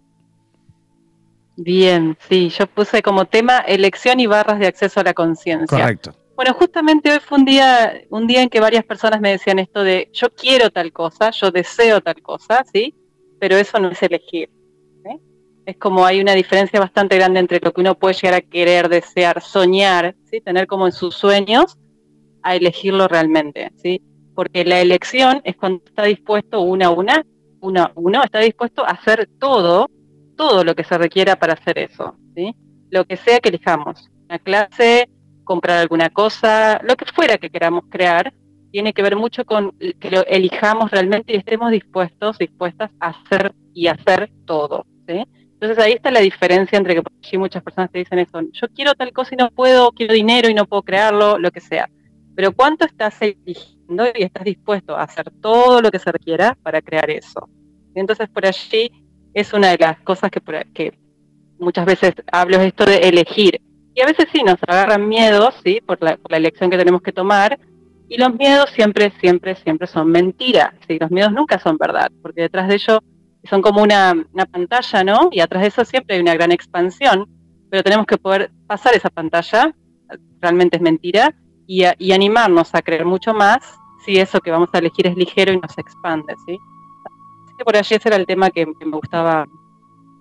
[1.56, 5.66] Bien, sí, yo puse como tema elección y barras de acceso a la conciencia.
[5.66, 6.14] Correcto.
[6.36, 9.82] Bueno, justamente hoy fue un día, un día en que varias personas me decían esto
[9.82, 12.94] de yo quiero tal cosa, yo deseo tal cosa, ¿sí?
[13.40, 14.48] Pero eso no es elegir.
[15.68, 18.88] Es como hay una diferencia bastante grande entre lo que uno puede llegar a querer,
[18.88, 20.40] desear, soñar, ¿sí?
[20.40, 21.76] Tener como en sus sueños,
[22.42, 24.00] a elegirlo realmente, ¿sí?
[24.34, 27.22] Porque la elección es cuando está dispuesto una a una,
[27.60, 29.90] una, uno está dispuesto a hacer todo
[30.38, 32.56] todo lo que se requiera para hacer eso, ¿sí?
[32.88, 35.10] Lo que sea que elijamos, una clase,
[35.44, 38.32] comprar alguna cosa, lo que fuera que queramos crear,
[38.70, 43.54] tiene que ver mucho con que lo elijamos realmente y estemos dispuestos, dispuestas a hacer
[43.74, 45.26] y hacer todo, ¿sí?
[45.60, 48.94] Entonces ahí está la diferencia entre que por muchas personas te dicen eso, yo quiero
[48.94, 51.90] tal cosa y no puedo, quiero dinero y no puedo crearlo, lo que sea.
[52.36, 56.80] Pero ¿cuánto estás eligiendo y estás dispuesto a hacer todo lo que se requiera para
[56.80, 57.48] crear eso?
[57.96, 58.92] Entonces por allí
[59.34, 60.40] es una de las cosas que,
[60.72, 60.96] que
[61.58, 63.60] muchas veces hablo esto de elegir.
[63.94, 65.80] Y a veces sí nos agarran miedos, ¿sí?
[65.84, 67.58] Por la, elección que tenemos que tomar.
[68.08, 70.70] Y los miedos siempre, siempre, siempre son mentiras.
[70.86, 70.98] ¿sí?
[71.00, 73.00] Los miedos nunca son verdad, porque detrás de ellos
[73.44, 74.14] son como una,
[74.50, 75.28] pantalla, ¿no?
[75.30, 77.26] Y atrás de eso siempre hay una gran expansión,
[77.70, 79.74] pero tenemos que poder pasar esa pantalla,
[80.40, 81.34] realmente es mentira,
[81.66, 83.58] y, animarnos a creer mucho más
[84.04, 86.58] si eso que vamos a elegir es ligero y nos expande, ¿sí?
[87.64, 89.46] por allí ese era el tema que, me gustaba,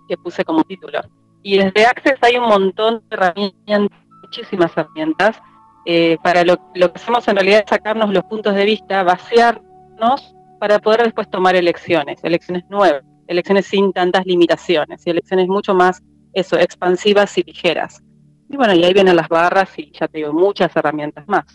[0.07, 1.01] que puse como título.
[1.43, 5.41] Y desde Access hay un montón de herramientas, muchísimas herramientas.
[5.85, 10.79] Eh, para lo, que hacemos en realidad es sacarnos los puntos de vista, vaciarnos para
[10.79, 16.01] poder después tomar elecciones, elecciones nuevas, elecciones sin tantas limitaciones y elecciones mucho más,
[16.33, 18.01] eso, expansivas y ligeras.
[18.49, 21.45] Y bueno, y ahí vienen las barras y ya te digo, muchas herramientas más.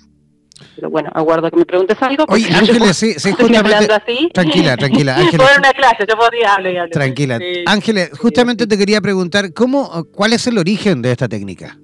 [0.76, 2.24] Pero bueno, aguardo que me preguntes algo.
[2.28, 3.92] Oye, Ángeles, sí, sí, justamente.
[3.92, 4.28] Así.
[4.32, 5.16] Tranquila, tranquila.
[5.18, 5.46] Ángeles.
[5.58, 6.90] Una clase, yo podía hablar y hablar.
[6.90, 7.40] Tranquila.
[7.66, 11.78] Ángeles, justamente te quería preguntar, ¿cómo, ¿cuál es el origen de esta técnica?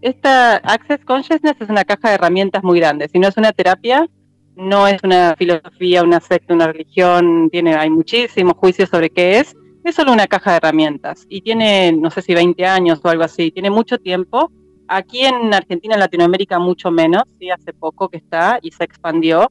[0.00, 3.08] Esta Access Consciousness es una caja de herramientas muy grande.
[3.08, 4.08] Si no es una terapia,
[4.56, 9.54] no es una filosofía, una secta, una religión, tiene, hay muchísimos juicios sobre qué es,
[9.84, 13.24] es solo una caja de herramientas y tiene, no sé si 20 años o algo
[13.24, 14.50] así, tiene mucho tiempo.
[14.86, 19.50] Aquí en Argentina, en Latinoamérica, mucho menos, sí, hace poco que está y se expandió.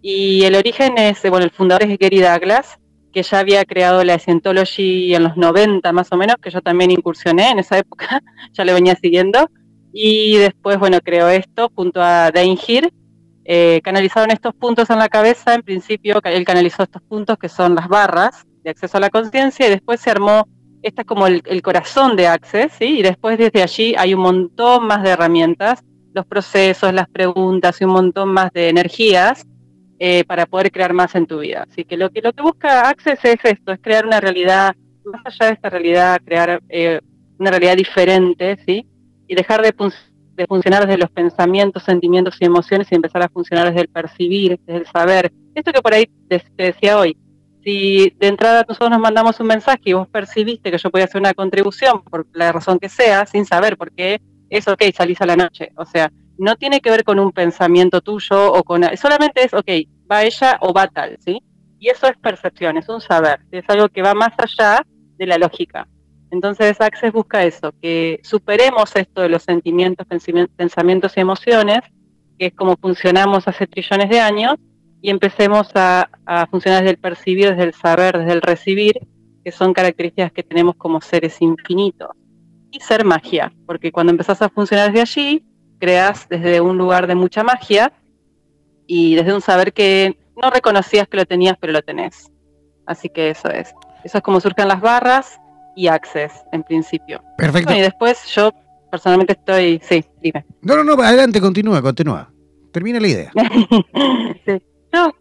[0.00, 2.78] Y el origen es, bueno, el fundador es Gary Douglas,
[3.12, 6.90] que ya había creado la Scientology en los 90 más o menos, que yo también
[6.90, 8.20] incursioné en esa época,
[8.52, 9.48] ya le venía siguiendo.
[9.92, 12.56] Y después, bueno, creó esto junto a Dane
[13.54, 17.74] eh, canalizaron estos puntos en la cabeza, en principio él canalizó estos puntos que son
[17.74, 20.48] las barras de acceso a la conciencia y después se armó,
[20.80, 23.00] esta es como el, corazón de Access, ¿sí?
[23.00, 25.84] y después desde allí hay un montón más de herramientas,
[26.14, 29.46] los procesos, las preguntas y un montón más de energías
[29.98, 31.66] eh, para poder crear más en tu vida.
[31.70, 35.20] Así que lo que, lo que busca Access es esto, es crear una realidad, más
[35.26, 37.00] allá de esta realidad, crear eh,
[37.38, 38.86] una realidad diferente, ¿sí?
[39.28, 39.74] y dejar de
[40.34, 44.58] de funcionar desde los pensamientos, sentimientos y emociones y empezar a funcionar desde el percibir,
[44.66, 45.32] desde el saber.
[45.54, 47.16] Esto que por ahí te, decía hoy,
[47.62, 51.20] si de entrada nosotros nos mandamos un mensaje y vos percibiste que yo podía hacer
[51.20, 55.26] una contribución por la razón que sea, sin saber por qué, es ok, salís a
[55.26, 55.72] la noche.
[55.76, 58.82] O sea, no tiene que ver con un pensamiento tuyo o con...
[58.96, 59.68] Solamente es, ok,
[60.10, 61.40] va ella o va tal, ¿sí?
[61.78, 64.84] Y eso es percepción, es un saber, es algo que va más allá
[65.18, 65.86] de la lógica.
[66.32, 70.06] Entonces Access busca eso, que superemos esto de los sentimientos,
[70.56, 71.80] pensamientos y emociones,
[72.38, 74.54] que es como funcionamos hace trillones de años,
[75.02, 76.08] y empecemos a,
[76.50, 78.98] funcionar desde el percibir, desde el saber, desde el recibir,
[79.44, 82.08] que son características que tenemos como seres infinitos.
[82.70, 85.44] Y ser magia, porque cuando empezás a funcionar desde allí,
[85.78, 87.92] creas desde un lugar de mucha magia
[88.86, 92.32] y desde un saber que no reconocías que lo tenías, pero lo tenés.
[92.86, 93.74] Así que eso es.
[94.02, 95.41] Eso es como surgen las barras
[95.76, 97.22] y Access en principio.
[97.38, 97.72] Perfecto.
[97.74, 98.52] y después yo
[98.90, 100.44] personalmente estoy, sí, dime.
[100.60, 102.30] No, no, no, adelante, continúa, continúa.
[102.72, 103.32] Termina la idea.
[104.46, 104.62] sí.
[104.92, 105.14] No,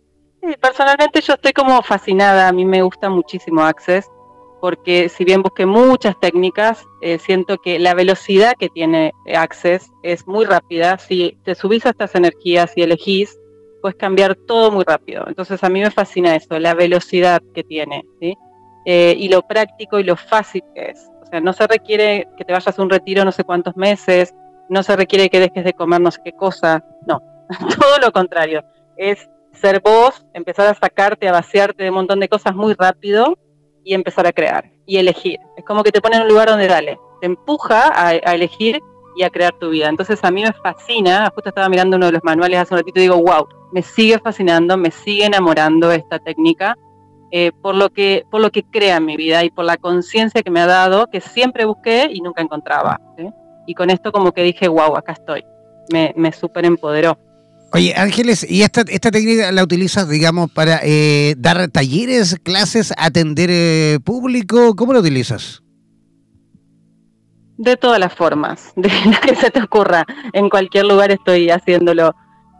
[0.59, 4.09] personalmente yo estoy como fascinada, a mí me gusta muchísimo Access,
[4.59, 10.27] porque si bien busqué muchas técnicas, eh, siento que la velocidad que tiene Access es
[10.27, 10.97] muy rápida.
[10.97, 13.39] Si te subís a estas energías y elegís,
[13.81, 15.25] puedes cambiar todo muy rápido.
[15.27, 18.37] Entonces a mí me fascina eso, la velocidad que tiene, ¿sí?
[18.85, 21.09] Eh, y lo práctico y lo fácil que es.
[21.21, 24.33] O sea, no se requiere que te vayas a un retiro no sé cuántos meses,
[24.69, 27.21] no se requiere que dejes de comer no sé qué cosa, no,
[27.79, 28.63] todo lo contrario.
[28.97, 33.37] Es ser vos, empezar a sacarte, a vaciarte de un montón de cosas muy rápido
[33.83, 35.39] y empezar a crear y elegir.
[35.57, 38.79] Es como que te pone en un lugar donde dale, te empuja a, a elegir
[39.15, 39.89] y a crear tu vida.
[39.89, 42.99] Entonces a mí me fascina, justo estaba mirando uno de los manuales hace un ratito
[42.99, 46.77] y digo, wow, me sigue fascinando, me sigue enamorando esta técnica
[47.31, 50.43] eh, por, lo que, por lo que crea en mi vida y por la conciencia
[50.43, 52.99] que me ha dado, que siempre busqué y nunca encontraba.
[53.65, 55.43] Y con esto como que dije, wow, acá estoy.
[55.91, 57.17] Me, me súper empoderó.
[57.73, 63.49] Oye, Ángeles, ¿y esta, esta técnica la utilizas, digamos, para eh, dar talleres, clases, atender
[63.49, 64.75] eh, público?
[64.75, 65.63] ¿Cómo la utilizas?
[67.57, 70.05] De todas las formas, de lo que se te ocurra.
[70.33, 72.13] En cualquier lugar estoy haciéndolo.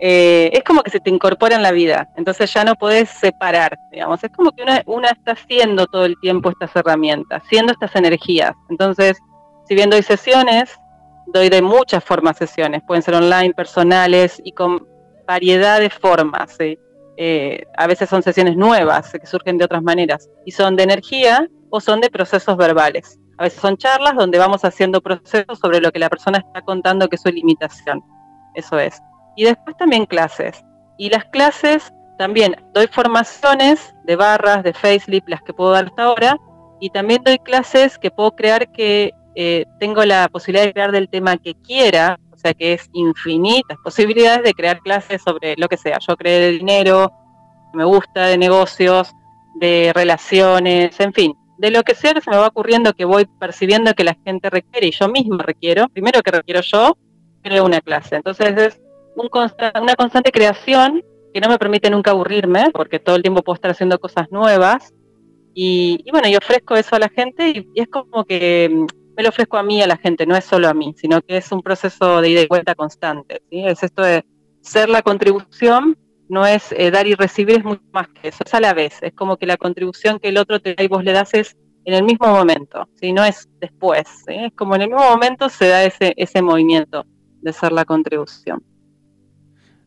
[0.03, 3.77] Eh, es como que se te incorpora en la vida, entonces ya no puedes separar,
[3.91, 8.53] digamos, es como que una, está haciendo todo el tiempo estas herramientas, siendo estas energías.
[8.71, 9.19] Entonces,
[9.67, 10.75] si bien doy sesiones,
[11.27, 14.87] doy de muchas formas sesiones, pueden ser online, personales y con
[15.27, 16.57] variedad de formas.
[16.59, 21.47] Eh, a veces son sesiones nuevas que surgen de otras maneras y son de energía
[21.69, 23.19] o son de procesos verbales.
[23.37, 27.07] A veces son charlas donde vamos haciendo procesos sobre lo que la persona está contando
[27.07, 28.03] que es su limitación.
[28.55, 28.99] Eso es
[29.35, 30.63] y después también clases.
[30.97, 36.03] Y las clases también doy formaciones de barras, de facelift, las que puedo dar hasta
[36.03, 36.37] ahora,
[36.79, 41.09] y también doy clases que puedo crear que eh, tengo la posibilidad de crear del
[41.09, 45.77] tema que quiera, o sea que es infinitas posibilidades de crear clases sobre lo que
[45.77, 45.99] sea.
[45.99, 47.11] Yo creé de dinero,
[47.73, 49.13] me gusta, de negocios,
[49.55, 53.25] de relaciones, en fin, de lo que sea que se me va ocurriendo que voy
[53.39, 56.97] percibiendo que la gente requiere y yo misma requiero, primero que requiero yo,
[57.43, 58.15] creo una clase.
[58.15, 58.80] Entonces es
[59.15, 61.03] una constante creación
[61.33, 64.93] que no me permite nunca aburrirme, porque todo el tiempo puedo estar haciendo cosas nuevas.
[65.53, 68.85] Y, bueno, yo ofrezco eso a la gente y, es como que mm,
[69.17, 71.37] me lo ofrezco a mí, a la gente, no es solo a mí, sino que
[71.37, 73.41] es un proceso de ida y vuelta constante.
[73.49, 73.65] ¿sí?
[73.65, 74.25] Es esto de
[74.61, 75.97] ser la contribución,
[76.29, 78.97] no es eh, dar y recibir, es mucho más que eso, es a la vez.
[79.01, 81.57] Es como que la contribución que el otro te da y vos le das es
[81.83, 83.11] en el mismo momento, ¿sí?
[83.11, 84.07] no es después.
[84.27, 87.05] Es como en el mismo momento se da ese, ese movimiento.
[87.41, 88.63] de ser la contribución.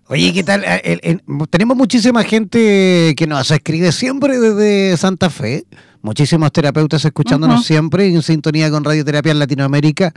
[0.08, 0.62] Oye, ¿qué tal?
[0.66, 5.64] Eh, tenemos muchísima gente que nos escribe siempre desde Santa Fe,
[6.02, 10.12] muchísimos terapeutas escuchándonos siempre en sintonía con Radioterapia en Latinoamérica.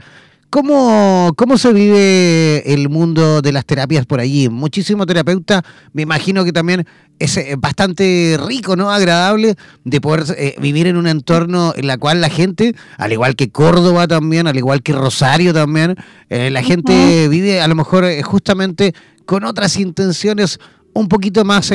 [0.50, 4.50] ¿Cómo, ¿Cómo se vive el mundo de las terapias por allí?
[4.50, 5.62] Muchísimos terapeutas,
[5.92, 6.86] me imagino que también
[7.18, 8.90] es eh, bastante rico, ¿no?
[8.90, 13.36] Agradable de poder eh, vivir en un entorno en la cual la gente, al igual
[13.36, 15.96] que Córdoba también, al igual que Rosario también,
[16.28, 18.94] eh, la gente vive a lo mejor justamente
[19.28, 20.58] con otras intenciones
[20.94, 21.70] un poquito más,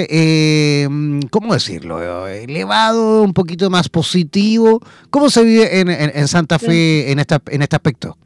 [1.30, 2.28] ¿cómo decirlo?
[2.28, 4.80] Elevado, un poquito más positivo.
[5.12, 8.18] ¿Cómo se vive en, en, Santa Fe en, esta, en este aspecto?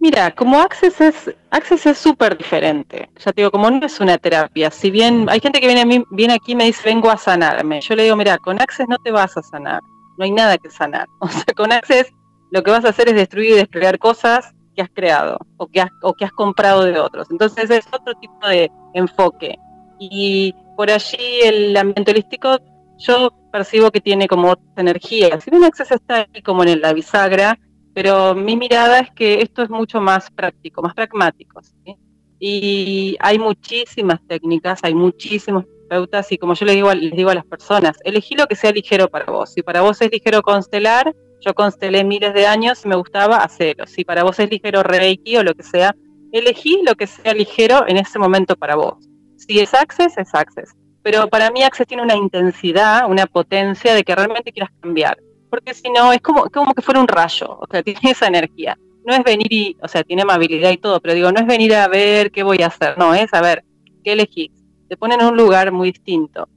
[0.00, 1.14] Mira, como Access es
[1.52, 3.08] Access es súper diferente.
[3.24, 4.68] Ya te digo, como no es una terapia.
[4.72, 7.16] Si bien hay gente que viene a mí, viene aquí y me dice vengo a
[7.16, 9.80] sanarme, yo le digo, mira, con Access no te vas a sanar.
[10.18, 11.06] No hay nada que sanar.
[11.20, 12.12] O sea, con Access
[12.50, 15.80] lo que vas a hacer es destruir y desplegar cosas que has creado o que
[15.80, 17.30] has, o que has comprado de otros.
[17.30, 19.58] Entonces es otro tipo de enfoque.
[19.98, 22.58] Y por allí el ambiente holístico
[22.98, 25.40] yo percibo que tiene como otra energía.
[25.40, 27.58] Si bien Access está ahí como en la bisagra,
[27.94, 31.60] pero mi mirada es que esto es mucho más práctico, más pragmático.
[32.40, 37.34] Y hay muchísimas técnicas, hay muchísimos terapeutas y como yo les digo, les digo a
[37.34, 39.52] las personas, elegí lo que sea ligero para vos.
[39.52, 41.14] Si para vos es ligero constelar,
[41.44, 43.86] yo constelé miles de años y me gustaba hacerlo.
[43.86, 45.94] Si para vos es ligero Reiki o lo que sea,
[46.32, 48.96] elegí lo que sea ligero en ese momento para vos.
[49.36, 50.74] Si es Access, es Access.
[51.02, 55.18] Pero para mí Access tiene una intensidad, una potencia de que realmente quieras cambiar
[55.54, 58.76] porque si no, es como, como que fuera un rayo, o sea, tiene esa energía.
[59.06, 61.76] No es venir y, o sea, tiene amabilidad y todo, pero digo, no es venir
[61.76, 63.64] a ver qué voy a hacer, no, es a ver
[64.02, 64.50] qué elegís.
[64.88, 66.48] Te ponen en un lugar muy distinto.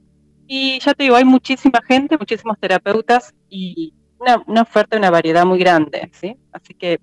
[0.48, 5.44] Y ya te digo, hay muchísima gente, muchísimos terapeutas y una, una oferta, una variedad
[5.44, 6.36] muy grande, ¿sí?
[6.52, 7.00] Así que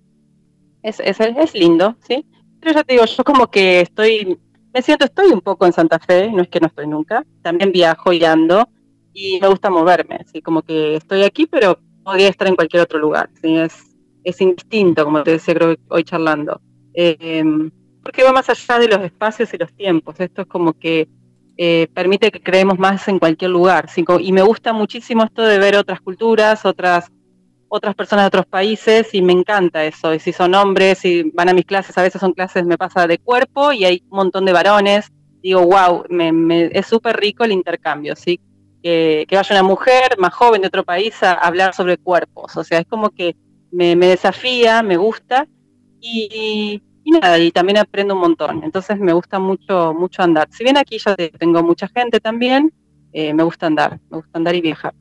[0.82, 2.26] es, es, es lindo, ¿sí?
[2.60, 4.38] Pero ya te digo, yo como que estoy,
[4.74, 7.72] me siento, estoy un poco en Santa Fe, no es que no estoy nunca, también
[7.72, 8.68] viajo y ando,
[9.14, 13.00] y me gusta moverme, así como que estoy aquí, pero podría estar en cualquier otro
[13.00, 13.56] lugar, ¿sí?
[13.56, 16.62] es, es instinto, como te decía creo hoy charlando,
[16.94, 17.72] em,
[18.04, 21.08] porque va más allá de los espacios y los tiempos, esto es como que
[21.58, 23.88] eh, permite que creemos más en cualquier lugar,
[24.20, 27.12] y me gusta muchísimo esto de ver otras culturas, otras
[27.68, 30.14] otras personas de otros países y me encanta eso.
[30.14, 33.08] Y si son hombres y van a mis clases, a veces son clases, me pasa
[33.08, 35.12] de cuerpo y hay un montón de varones.
[35.42, 38.40] Digo, wow, me, es súper rico el intercambio, ¿sí?
[38.86, 42.56] que, vaya una mujer más joven de otro país a, hablar sobre cuerpos.
[42.56, 43.36] O sea, es como que
[43.72, 45.48] me, desafía, me gusta
[46.00, 46.82] y,
[47.12, 48.64] nada, y también aprendo un montón.
[48.64, 50.48] Entonces me gusta mucho, mucho andar.
[50.52, 52.74] Si bien aquí ya tengo mucha gente también,
[53.14, 54.94] eh, me gusta andar, me gusta andar y viajar.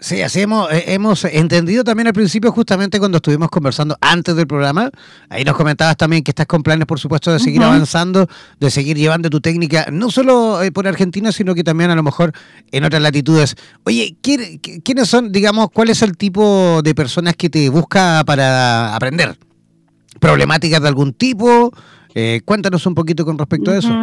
[0.00, 4.46] Sí, así hemos, eh, hemos entendido también al principio, justamente cuando estuvimos conversando antes del
[4.46, 4.90] programa.
[5.28, 8.26] Ahí nos comentabas también que estás con planes, por supuesto, de seguir avanzando,
[8.58, 12.02] de seguir llevando tu técnica, no solo eh, por Argentina, sino que también a lo
[12.02, 12.32] mejor
[12.72, 13.56] en otras latitudes.
[13.84, 19.36] Oye, ¿quiénes son, digamos, cuál es el tipo de personas que te busca para aprender?
[20.18, 21.70] ¿Problemáticas de algún tipo?
[22.14, 23.94] Eh, cuéntanos un poquito con respecto a eso.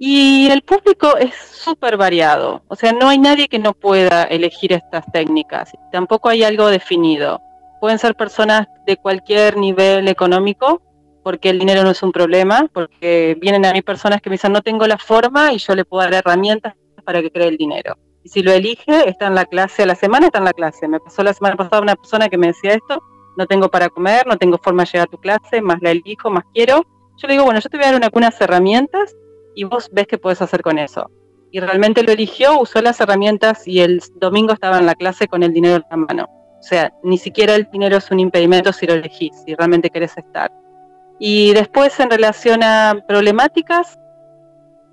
[0.00, 4.72] Y el público es súper variado, o sea, no hay nadie que no pueda elegir
[4.72, 7.40] estas técnicas, tampoco hay algo definido.
[7.80, 10.82] Pueden ser personas de cualquier nivel económico,
[11.24, 14.52] porque el dinero no es un problema, porque vienen a mí personas que me dicen
[14.52, 17.98] no tengo la forma y yo le puedo dar herramientas para que cree el dinero.
[18.28, 20.86] Si lo elige, está en la clase, a la semana está en la clase.
[20.86, 23.02] Me pasó la semana pasada una persona que me decía esto,
[23.36, 26.30] no tengo para comer, no tengo forma de llegar a tu clase, más la elijo,
[26.30, 26.82] más quiero.
[27.16, 29.16] Yo le digo, bueno, yo te voy a dar una, unas herramientas
[29.54, 31.10] y vos ves qué puedes hacer con eso.
[31.50, 35.42] Y realmente lo eligió, usó las herramientas y el domingo estaba en la clase con
[35.42, 36.28] el dinero en la mano.
[36.58, 40.18] O sea, ni siquiera el dinero es un impedimento si lo elegís, si realmente querés
[40.18, 40.52] estar.
[41.18, 43.98] Y después en relación a problemáticas,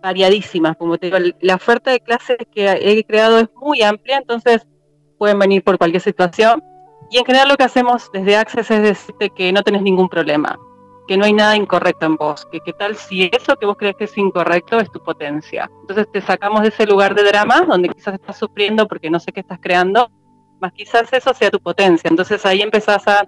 [0.06, 4.68] variadísimas, como te digo, la oferta de clases que he creado es muy amplia, entonces
[5.18, 6.64] pueden venir por cualquier situación.
[7.10, 10.58] Y en general lo que hacemos desde Access es decirte que no tenés ningún problema
[11.08, 13.96] que no hay nada incorrecto en vos, que qué tal si eso que vos crees
[13.96, 15.70] que es incorrecto es tu potencia.
[15.82, 19.32] Entonces te sacamos de ese lugar de drama donde quizás estás sufriendo porque no sé
[19.32, 20.10] qué estás creando,
[20.60, 22.10] más quizás eso sea tu potencia.
[22.10, 23.28] Entonces ahí empezás a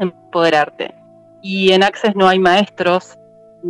[0.00, 0.94] empoderarte.
[1.42, 3.16] Y en Access no hay maestros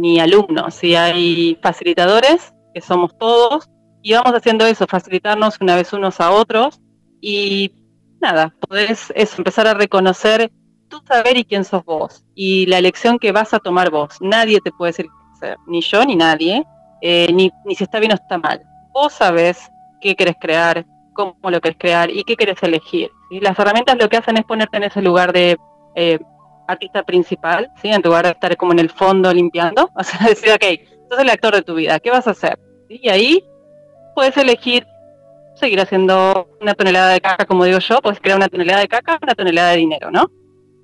[0.00, 3.68] ni alumnos, sí hay facilitadores, que somos todos,
[4.02, 6.80] y vamos haciendo eso, facilitarnos una vez unos a otros
[7.20, 7.72] y
[8.20, 10.50] nada, podés empezar a reconocer
[10.88, 14.16] tú saber y quién sos vos y la elección que vas a tomar vos.
[14.20, 16.64] Nadie te puede decir qué hacer, ni yo ni nadie,
[17.02, 18.62] eh, ni, ni si está bien o está mal.
[18.92, 19.70] Vos sabés
[20.00, 23.10] qué querés crear, cómo lo querés crear y qué querés elegir.
[23.30, 25.58] Las herramientas lo que hacen es ponerte en ese lugar de
[25.96, 26.18] eh,
[26.68, 27.88] artista principal, ¿sí?
[27.88, 29.90] en lugar de estar como en el fondo limpiando.
[29.96, 30.64] O sea, decir, ok,
[31.10, 32.58] sos el actor de tu vida, ¿qué vas a hacer?
[32.88, 33.44] Y ahí
[34.14, 34.86] puedes elegir
[35.54, 39.18] seguir haciendo una tonelada de caca, como digo yo, puedes crear una tonelada de caca,
[39.20, 40.30] una tonelada de dinero, ¿no?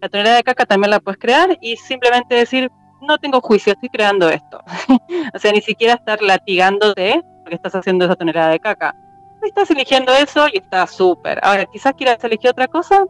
[0.01, 2.71] La tonelada de caca también la puedes crear y simplemente decir,
[3.01, 4.61] no tengo juicio, estoy creando esto.
[5.35, 8.95] o sea, ni siquiera estar latigándote porque estás haciendo esa tonelada de caca.
[9.43, 11.39] Estás eligiendo eso y está súper.
[11.43, 13.05] Ahora, quizás quieras elegir otra cosa,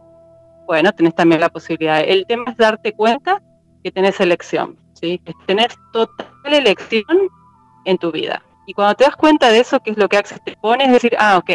[0.65, 2.01] bueno, tenés también la posibilidad.
[2.05, 3.41] El tema es darte cuenta
[3.83, 5.21] que tenés elección, ¿sí?
[5.93, 7.03] Total elección
[7.85, 8.43] en tu vida.
[8.65, 10.91] Y cuando te das cuenta de eso, que es lo que Access te pone, es
[10.91, 11.51] decir, ah, ok,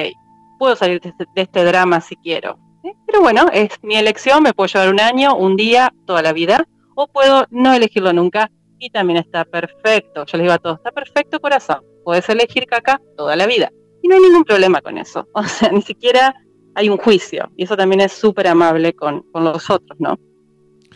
[0.58, 2.58] puedo salir de este, este drama si quiero.
[3.06, 6.66] Pero bueno, es mi elección, me puedo llevar un año, un día, toda la vida,
[6.94, 10.24] o puedo no elegirlo nunca y también está perfecto.
[10.24, 13.70] Yo les digo a todos, está perfecto corazón, puedes elegir caca toda la vida.
[14.02, 15.28] Y no hay ningún problema con eso.
[15.34, 16.34] O sea, ni siquiera
[16.74, 17.50] hay un juicio.
[17.56, 20.18] Y eso también es súper amable con, con los otros, ¿no?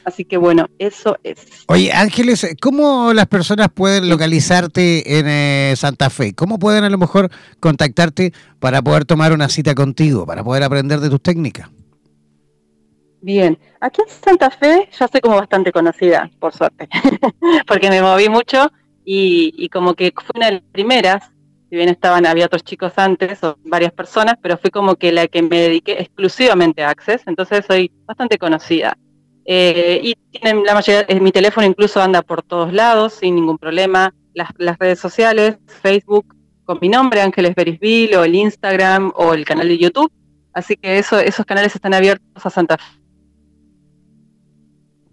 [0.05, 1.65] Así que bueno, eso es.
[1.67, 6.35] Oye, Ángeles, ¿cómo las personas pueden localizarte en eh, Santa Fe?
[6.35, 11.01] ¿Cómo pueden a lo mejor contactarte para poder tomar una cita contigo, para poder aprender
[11.01, 11.71] de tus técnicas?
[13.23, 16.87] Bien, aquí en Santa Fe ya soy como bastante conocida, por suerte,
[17.67, 18.71] porque me moví mucho
[19.03, 21.31] y, y, como que fui una de las primeras,
[21.69, 25.27] si bien estaban, había otros chicos antes o varias personas, pero fui como que la
[25.27, 28.97] que me dediqué exclusivamente a Access, entonces soy bastante conocida.
[29.47, 33.59] Eh, y tienen la mayoría, eh, mi teléfono incluso anda por todos lados sin ningún
[33.59, 34.15] problema.
[34.33, 34.49] Las,
[34.79, 36.35] redes sociales, Facebook,
[36.65, 40.11] con mi nombre, Ángeles Berisville, o el Instagram, o el canal de YouTube.
[40.53, 42.85] Así que eso, esos canales están abiertos a Santa Fe.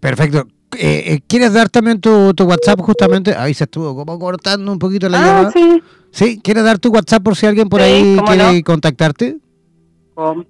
[0.00, 0.48] Perfecto.
[0.76, 3.34] Eh, ¿Quieres dar también tu, WhatsApp justamente?
[3.36, 5.50] Ahí se estuvo como cortando un poquito la ah, llamada.
[5.52, 5.82] Sí.
[6.12, 6.40] Sí.
[6.42, 9.38] ¿Quieres dar tu WhatsApp por si alguien por ahí quiere contactarte?
[10.14, 10.44] Oh,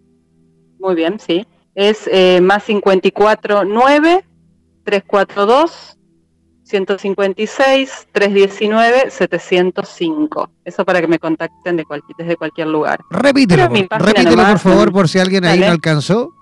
[0.78, 4.24] muy bien, sí es eh, más 54 9
[4.84, 5.98] 342
[6.64, 10.50] 156 319 705.
[10.64, 13.00] Eso para que me contacten de cualquier, desde cualquier lugar.
[13.10, 16.32] Repítelo, repítelo por favor, por si alguien ahí no alcanzó.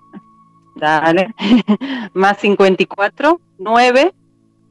[0.76, 1.34] Dale.
[2.14, 4.14] más 54 9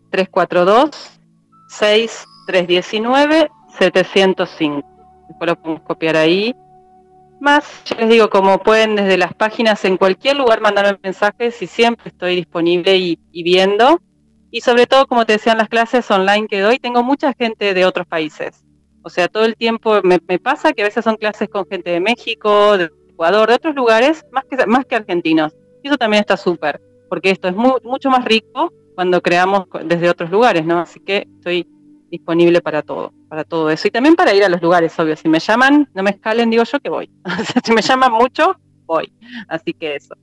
[0.10, 1.20] 342
[1.68, 4.88] 6 319 705.
[5.30, 6.54] Después lo podemos copiar ahí
[7.40, 11.68] más, ya les digo, como pueden desde las páginas en cualquier lugar mandarme mensajes y
[11.68, 14.02] siempre estoy disponible y, viendo.
[14.52, 17.86] Y sobre todo, como te decían las clases online que doy, tengo mucha gente de
[17.86, 18.66] otros países.
[19.04, 22.00] O sea, todo el tiempo me, pasa que a veces son clases con gente de
[22.00, 25.56] México, de Ecuador, de otros lugares, más que, más que argentinos.
[25.84, 30.30] Y eso también está súper, porque esto es mucho más rico cuando creamos desde otros
[30.30, 30.80] lugares, ¿no?
[30.80, 31.66] Así que estoy
[32.10, 33.88] disponible para todo, para todo eso.
[33.88, 35.16] Y también para ir a los lugares, obvio.
[35.16, 37.10] Si me llaman, no me escalen, digo yo que voy.
[37.64, 38.56] si me llaman mucho,
[38.86, 39.12] voy.
[39.48, 40.16] Así que eso.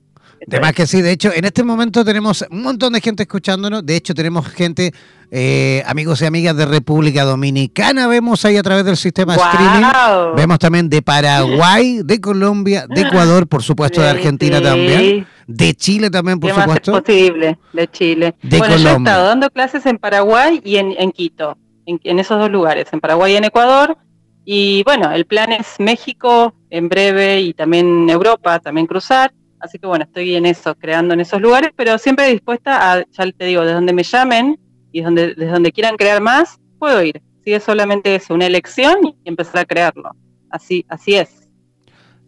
[0.45, 3.85] De más que sí, de hecho, en este momento tenemos un montón de gente escuchándonos.
[3.85, 4.93] De hecho, tenemos gente,
[5.31, 10.35] eh, amigos y amigas de República Dominicana, vemos ahí a través del sistema streaming.
[10.35, 15.27] Vemos también de Paraguay, de Colombia, de Ecuador, por supuesto, de Argentina también.
[15.47, 16.97] De Chile también, por supuesto.
[16.97, 18.35] es posible, de Chile.
[18.43, 21.57] De bueno, yo he estado dando clases en Paraguay y en Quito
[21.87, 23.97] en, esos dos lugares, en Paraguay y en Ecuador.
[24.45, 29.33] Y bueno, el plan es México en breve y también Europa, también cruzar.
[29.59, 33.31] Así que bueno, estoy en eso, creando en esos lugares, pero siempre dispuesta a, ya
[33.31, 34.59] te digo, desde donde me llamen
[34.91, 37.21] y donde, desde donde quieran crear más, puedo ir.
[37.43, 40.11] Si es solamente eso, una elección y empezar a crearlo.
[40.49, 41.49] Así, así es.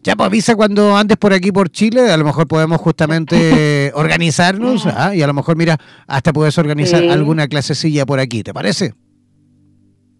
[0.02, 4.86] Ya, pues avisa cuando andes por aquí, por Chile, a lo mejor podemos justamente organizarnos
[4.86, 5.14] ¿ah?
[5.14, 8.94] y a lo mejor, mira, hasta puedes organizar alguna clasecilla por aquí, ¿te parece?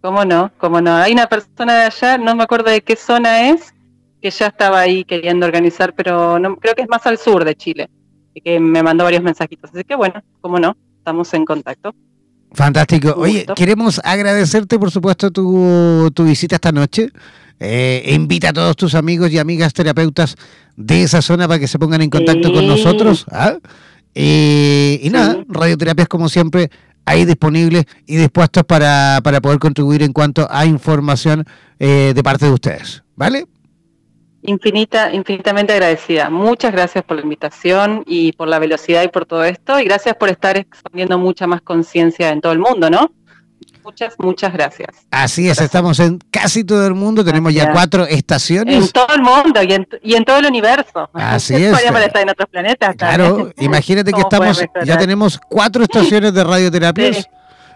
[0.02, 0.52] ¿Cómo no?
[0.58, 0.96] ¿Cómo no?
[0.96, 3.74] Hay una persona de allá, no me acuerdo de qué zona es,
[4.22, 7.56] que ya estaba ahí queriendo organizar, pero no, creo que es más al sur de
[7.56, 7.90] Chile,
[8.34, 9.72] y que me mandó varios mensajitos.
[9.74, 11.94] Así que bueno, cómo no, estamos en contacto.
[12.52, 13.14] Fantástico.
[13.18, 17.10] Oye, queremos agradecerte, por supuesto, tu, tu visita esta noche.
[17.60, 20.38] Eh, invita a todos tus amigos y amigas terapeutas
[20.78, 23.26] de esa zona para que se pongan en contacto con nosotros.
[23.32, 23.58] ¿ah?
[24.16, 26.70] Eh, y nada, radioterapias como siempre
[27.06, 31.46] ahí disponibles y dispuestos para, para poder contribuir en cuanto a información
[31.80, 33.04] eh, de parte de ustedes.
[33.16, 33.46] ¿Vale?
[34.42, 36.30] Infinita, infinitamente agradecida.
[36.30, 39.80] Muchas gracias por la invitación y por la velocidad y por todo esto.
[39.80, 43.12] Y gracias por estar expandiendo mucha más conciencia en todo el mundo, ¿no?
[43.90, 44.90] Muchas, muchas gracias.
[45.10, 48.86] Así es, estamos en casi todo el mundo, tenemos ya cuatro estaciones.
[48.86, 51.10] En todo el mundo y en, y en todo el universo.
[51.14, 51.72] Así es.
[51.72, 52.96] Podríamos estar en otros planetas.
[52.96, 57.28] Claro, imagínate que estamos, ya tenemos cuatro estaciones de radioterapias.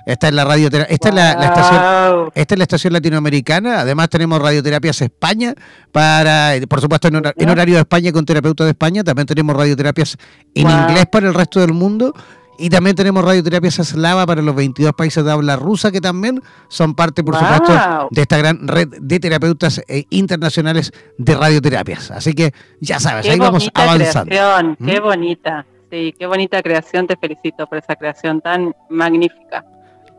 [0.05, 3.79] Esta es la radio, esta es la, estación, esta es la estación latinoamericana.
[3.79, 5.55] Además tenemos radioterapias España
[5.91, 9.03] para, por supuesto en, horario de España con terapeuta de España.
[9.03, 10.17] También tenemos radioterapias
[10.53, 12.13] en inglés para el resto del mundo.
[12.57, 16.93] Y también tenemos radioterapias eslava para los 22 países de habla rusa, que también son
[16.95, 17.73] parte, por supuesto,
[18.11, 22.11] de esta gran red de terapeutas eh, internacionales de radioterapias.
[22.11, 24.29] Así que ya sabes, ahí vamos avanzando.
[24.29, 25.03] Creación, Qué ¿Mm?
[25.03, 27.07] bonita, sí, qué bonita creación.
[27.07, 29.65] Te felicito por esa creación tan magnífica.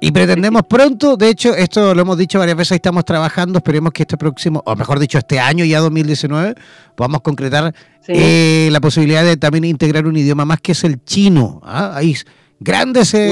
[0.05, 4.03] Y pretendemos pronto, de hecho, esto lo hemos dicho varias veces, estamos trabajando, esperemos que
[4.03, 6.55] este próximo, o mejor dicho, este año ya 2019,
[6.95, 7.75] podamos concretar
[8.09, 11.61] eh, la posibilidad de también integrar un idioma más que es el chino.
[11.65, 11.93] ¿ah?
[11.95, 12.15] Hay
[12.61, 13.31] grandes, eh,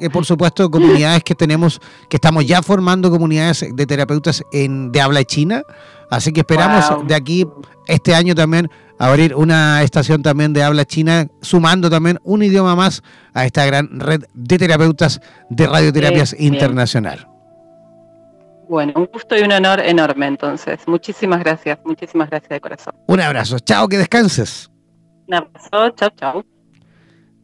[0.00, 5.00] eh, por supuesto, comunidades que tenemos, que estamos ya formando comunidades de terapeutas en, de
[5.00, 5.62] habla china,
[6.10, 7.46] así que esperamos de aquí
[7.86, 13.02] este año también abrir una estación también de habla china, sumando también un idioma más
[13.34, 17.28] a esta gran red de terapeutas de radioterapias internacional.
[18.68, 20.80] Bueno, un gusto y un honor enorme entonces.
[20.86, 22.94] Muchísimas gracias, muchísimas gracias de corazón.
[23.06, 24.70] Un abrazo, chao, que descanses.
[25.26, 26.51] Un abrazo, chao, chao.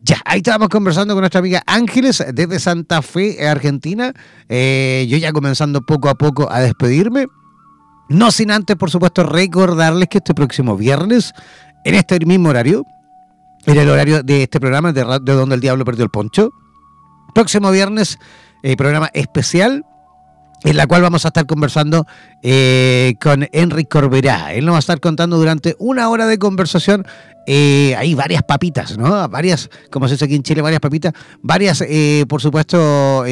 [0.02, 4.12] Ya, ahí estábamos conversando con nuestra amiga Ángeles desde Santa Fe, Argentina.
[4.48, 7.26] Eh, yo ya comenzando poco a poco a despedirme.
[8.08, 11.32] No sin antes, por supuesto, recordarles que este próximo viernes,
[11.84, 12.86] en este mismo horario,
[13.66, 16.50] en el horario de este programa de, de Donde el Diablo Perdió el Poncho,
[17.34, 18.18] próximo viernes,
[18.62, 19.84] eh, programa especial
[20.64, 22.06] en la cual vamos a estar conversando
[22.42, 24.52] eh, con Enrique Corberá.
[24.52, 27.06] Él nos va a estar contando durante una hora de conversación.
[27.50, 29.26] Eh, hay varias papitas, ¿no?
[29.28, 33.24] Varias, como se dice aquí en Chile, varias papitas, varias, eh, por supuesto,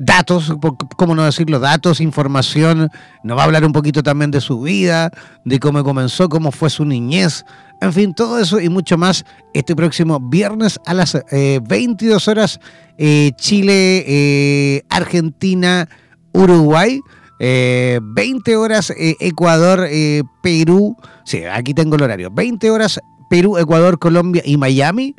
[0.00, 0.52] datos,
[0.96, 1.60] ¿cómo no decirlo?
[1.60, 2.88] Datos, información.
[3.22, 5.10] Nos va a hablar un poquito también de su vida,
[5.44, 7.44] de cómo comenzó, cómo fue su niñez.
[7.82, 12.60] En fin, todo eso y mucho más este próximo viernes a las 22 eh, horas,
[12.98, 15.88] eh, Chile, eh, Argentina,
[16.32, 17.00] Uruguay.
[17.40, 19.88] 20 horas Ecuador,
[20.42, 20.96] Perú.
[21.24, 22.30] Sí, aquí tengo el horario.
[22.30, 25.16] 20 horas Perú, Ecuador, Colombia y Miami.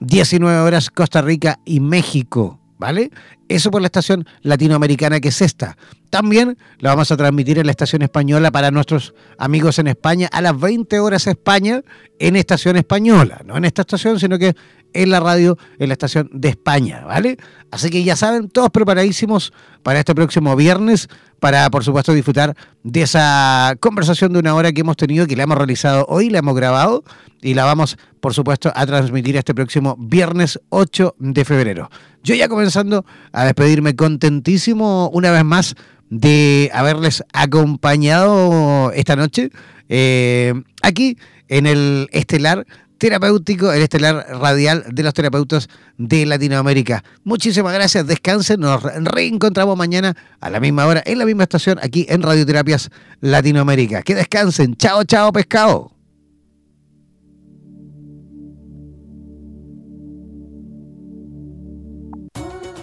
[0.00, 2.60] 19 horas Costa Rica y México.
[2.76, 3.10] ¿Vale?
[3.48, 5.76] Eso por la estación latinoamericana que es esta.
[6.10, 10.40] También la vamos a transmitir en la estación española para nuestros amigos en España a
[10.42, 11.82] las 20 horas España
[12.18, 13.42] en estación española.
[13.44, 14.54] No en esta estación, sino que
[14.94, 17.36] en la radio, en la estación de España, ¿vale?
[17.70, 21.08] Así que ya saben, todos preparadísimos para este próximo viernes,
[21.40, 25.42] para por supuesto disfrutar de esa conversación de una hora que hemos tenido, que la
[25.42, 27.04] hemos realizado hoy, la hemos grabado
[27.42, 31.90] y la vamos por supuesto a transmitir este próximo viernes 8 de febrero.
[32.22, 35.74] Yo ya comenzando a despedirme contentísimo una vez más
[36.08, 39.50] de haberles acompañado esta noche
[39.88, 41.18] eh, aquí
[41.48, 42.66] en el estelar
[43.04, 47.04] terapéutico, el estelar radial de los terapeutas de Latinoamérica.
[47.22, 52.06] Muchísimas gracias, descansen, nos reencontramos mañana a la misma hora, en la misma estación, aquí
[52.08, 52.88] en Radioterapias
[53.20, 54.00] Latinoamérica.
[54.00, 55.92] Que descansen, chao, chao, pescado.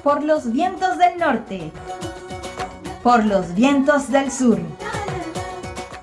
[0.03, 1.71] Por los vientos del norte
[3.01, 4.59] por los vientos del sur,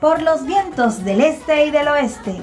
[0.00, 2.42] por los vientos del este y del oeste.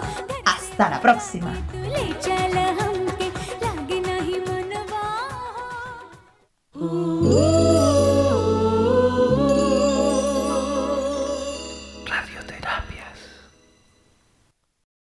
[0.71, 1.53] Hasta la próxima.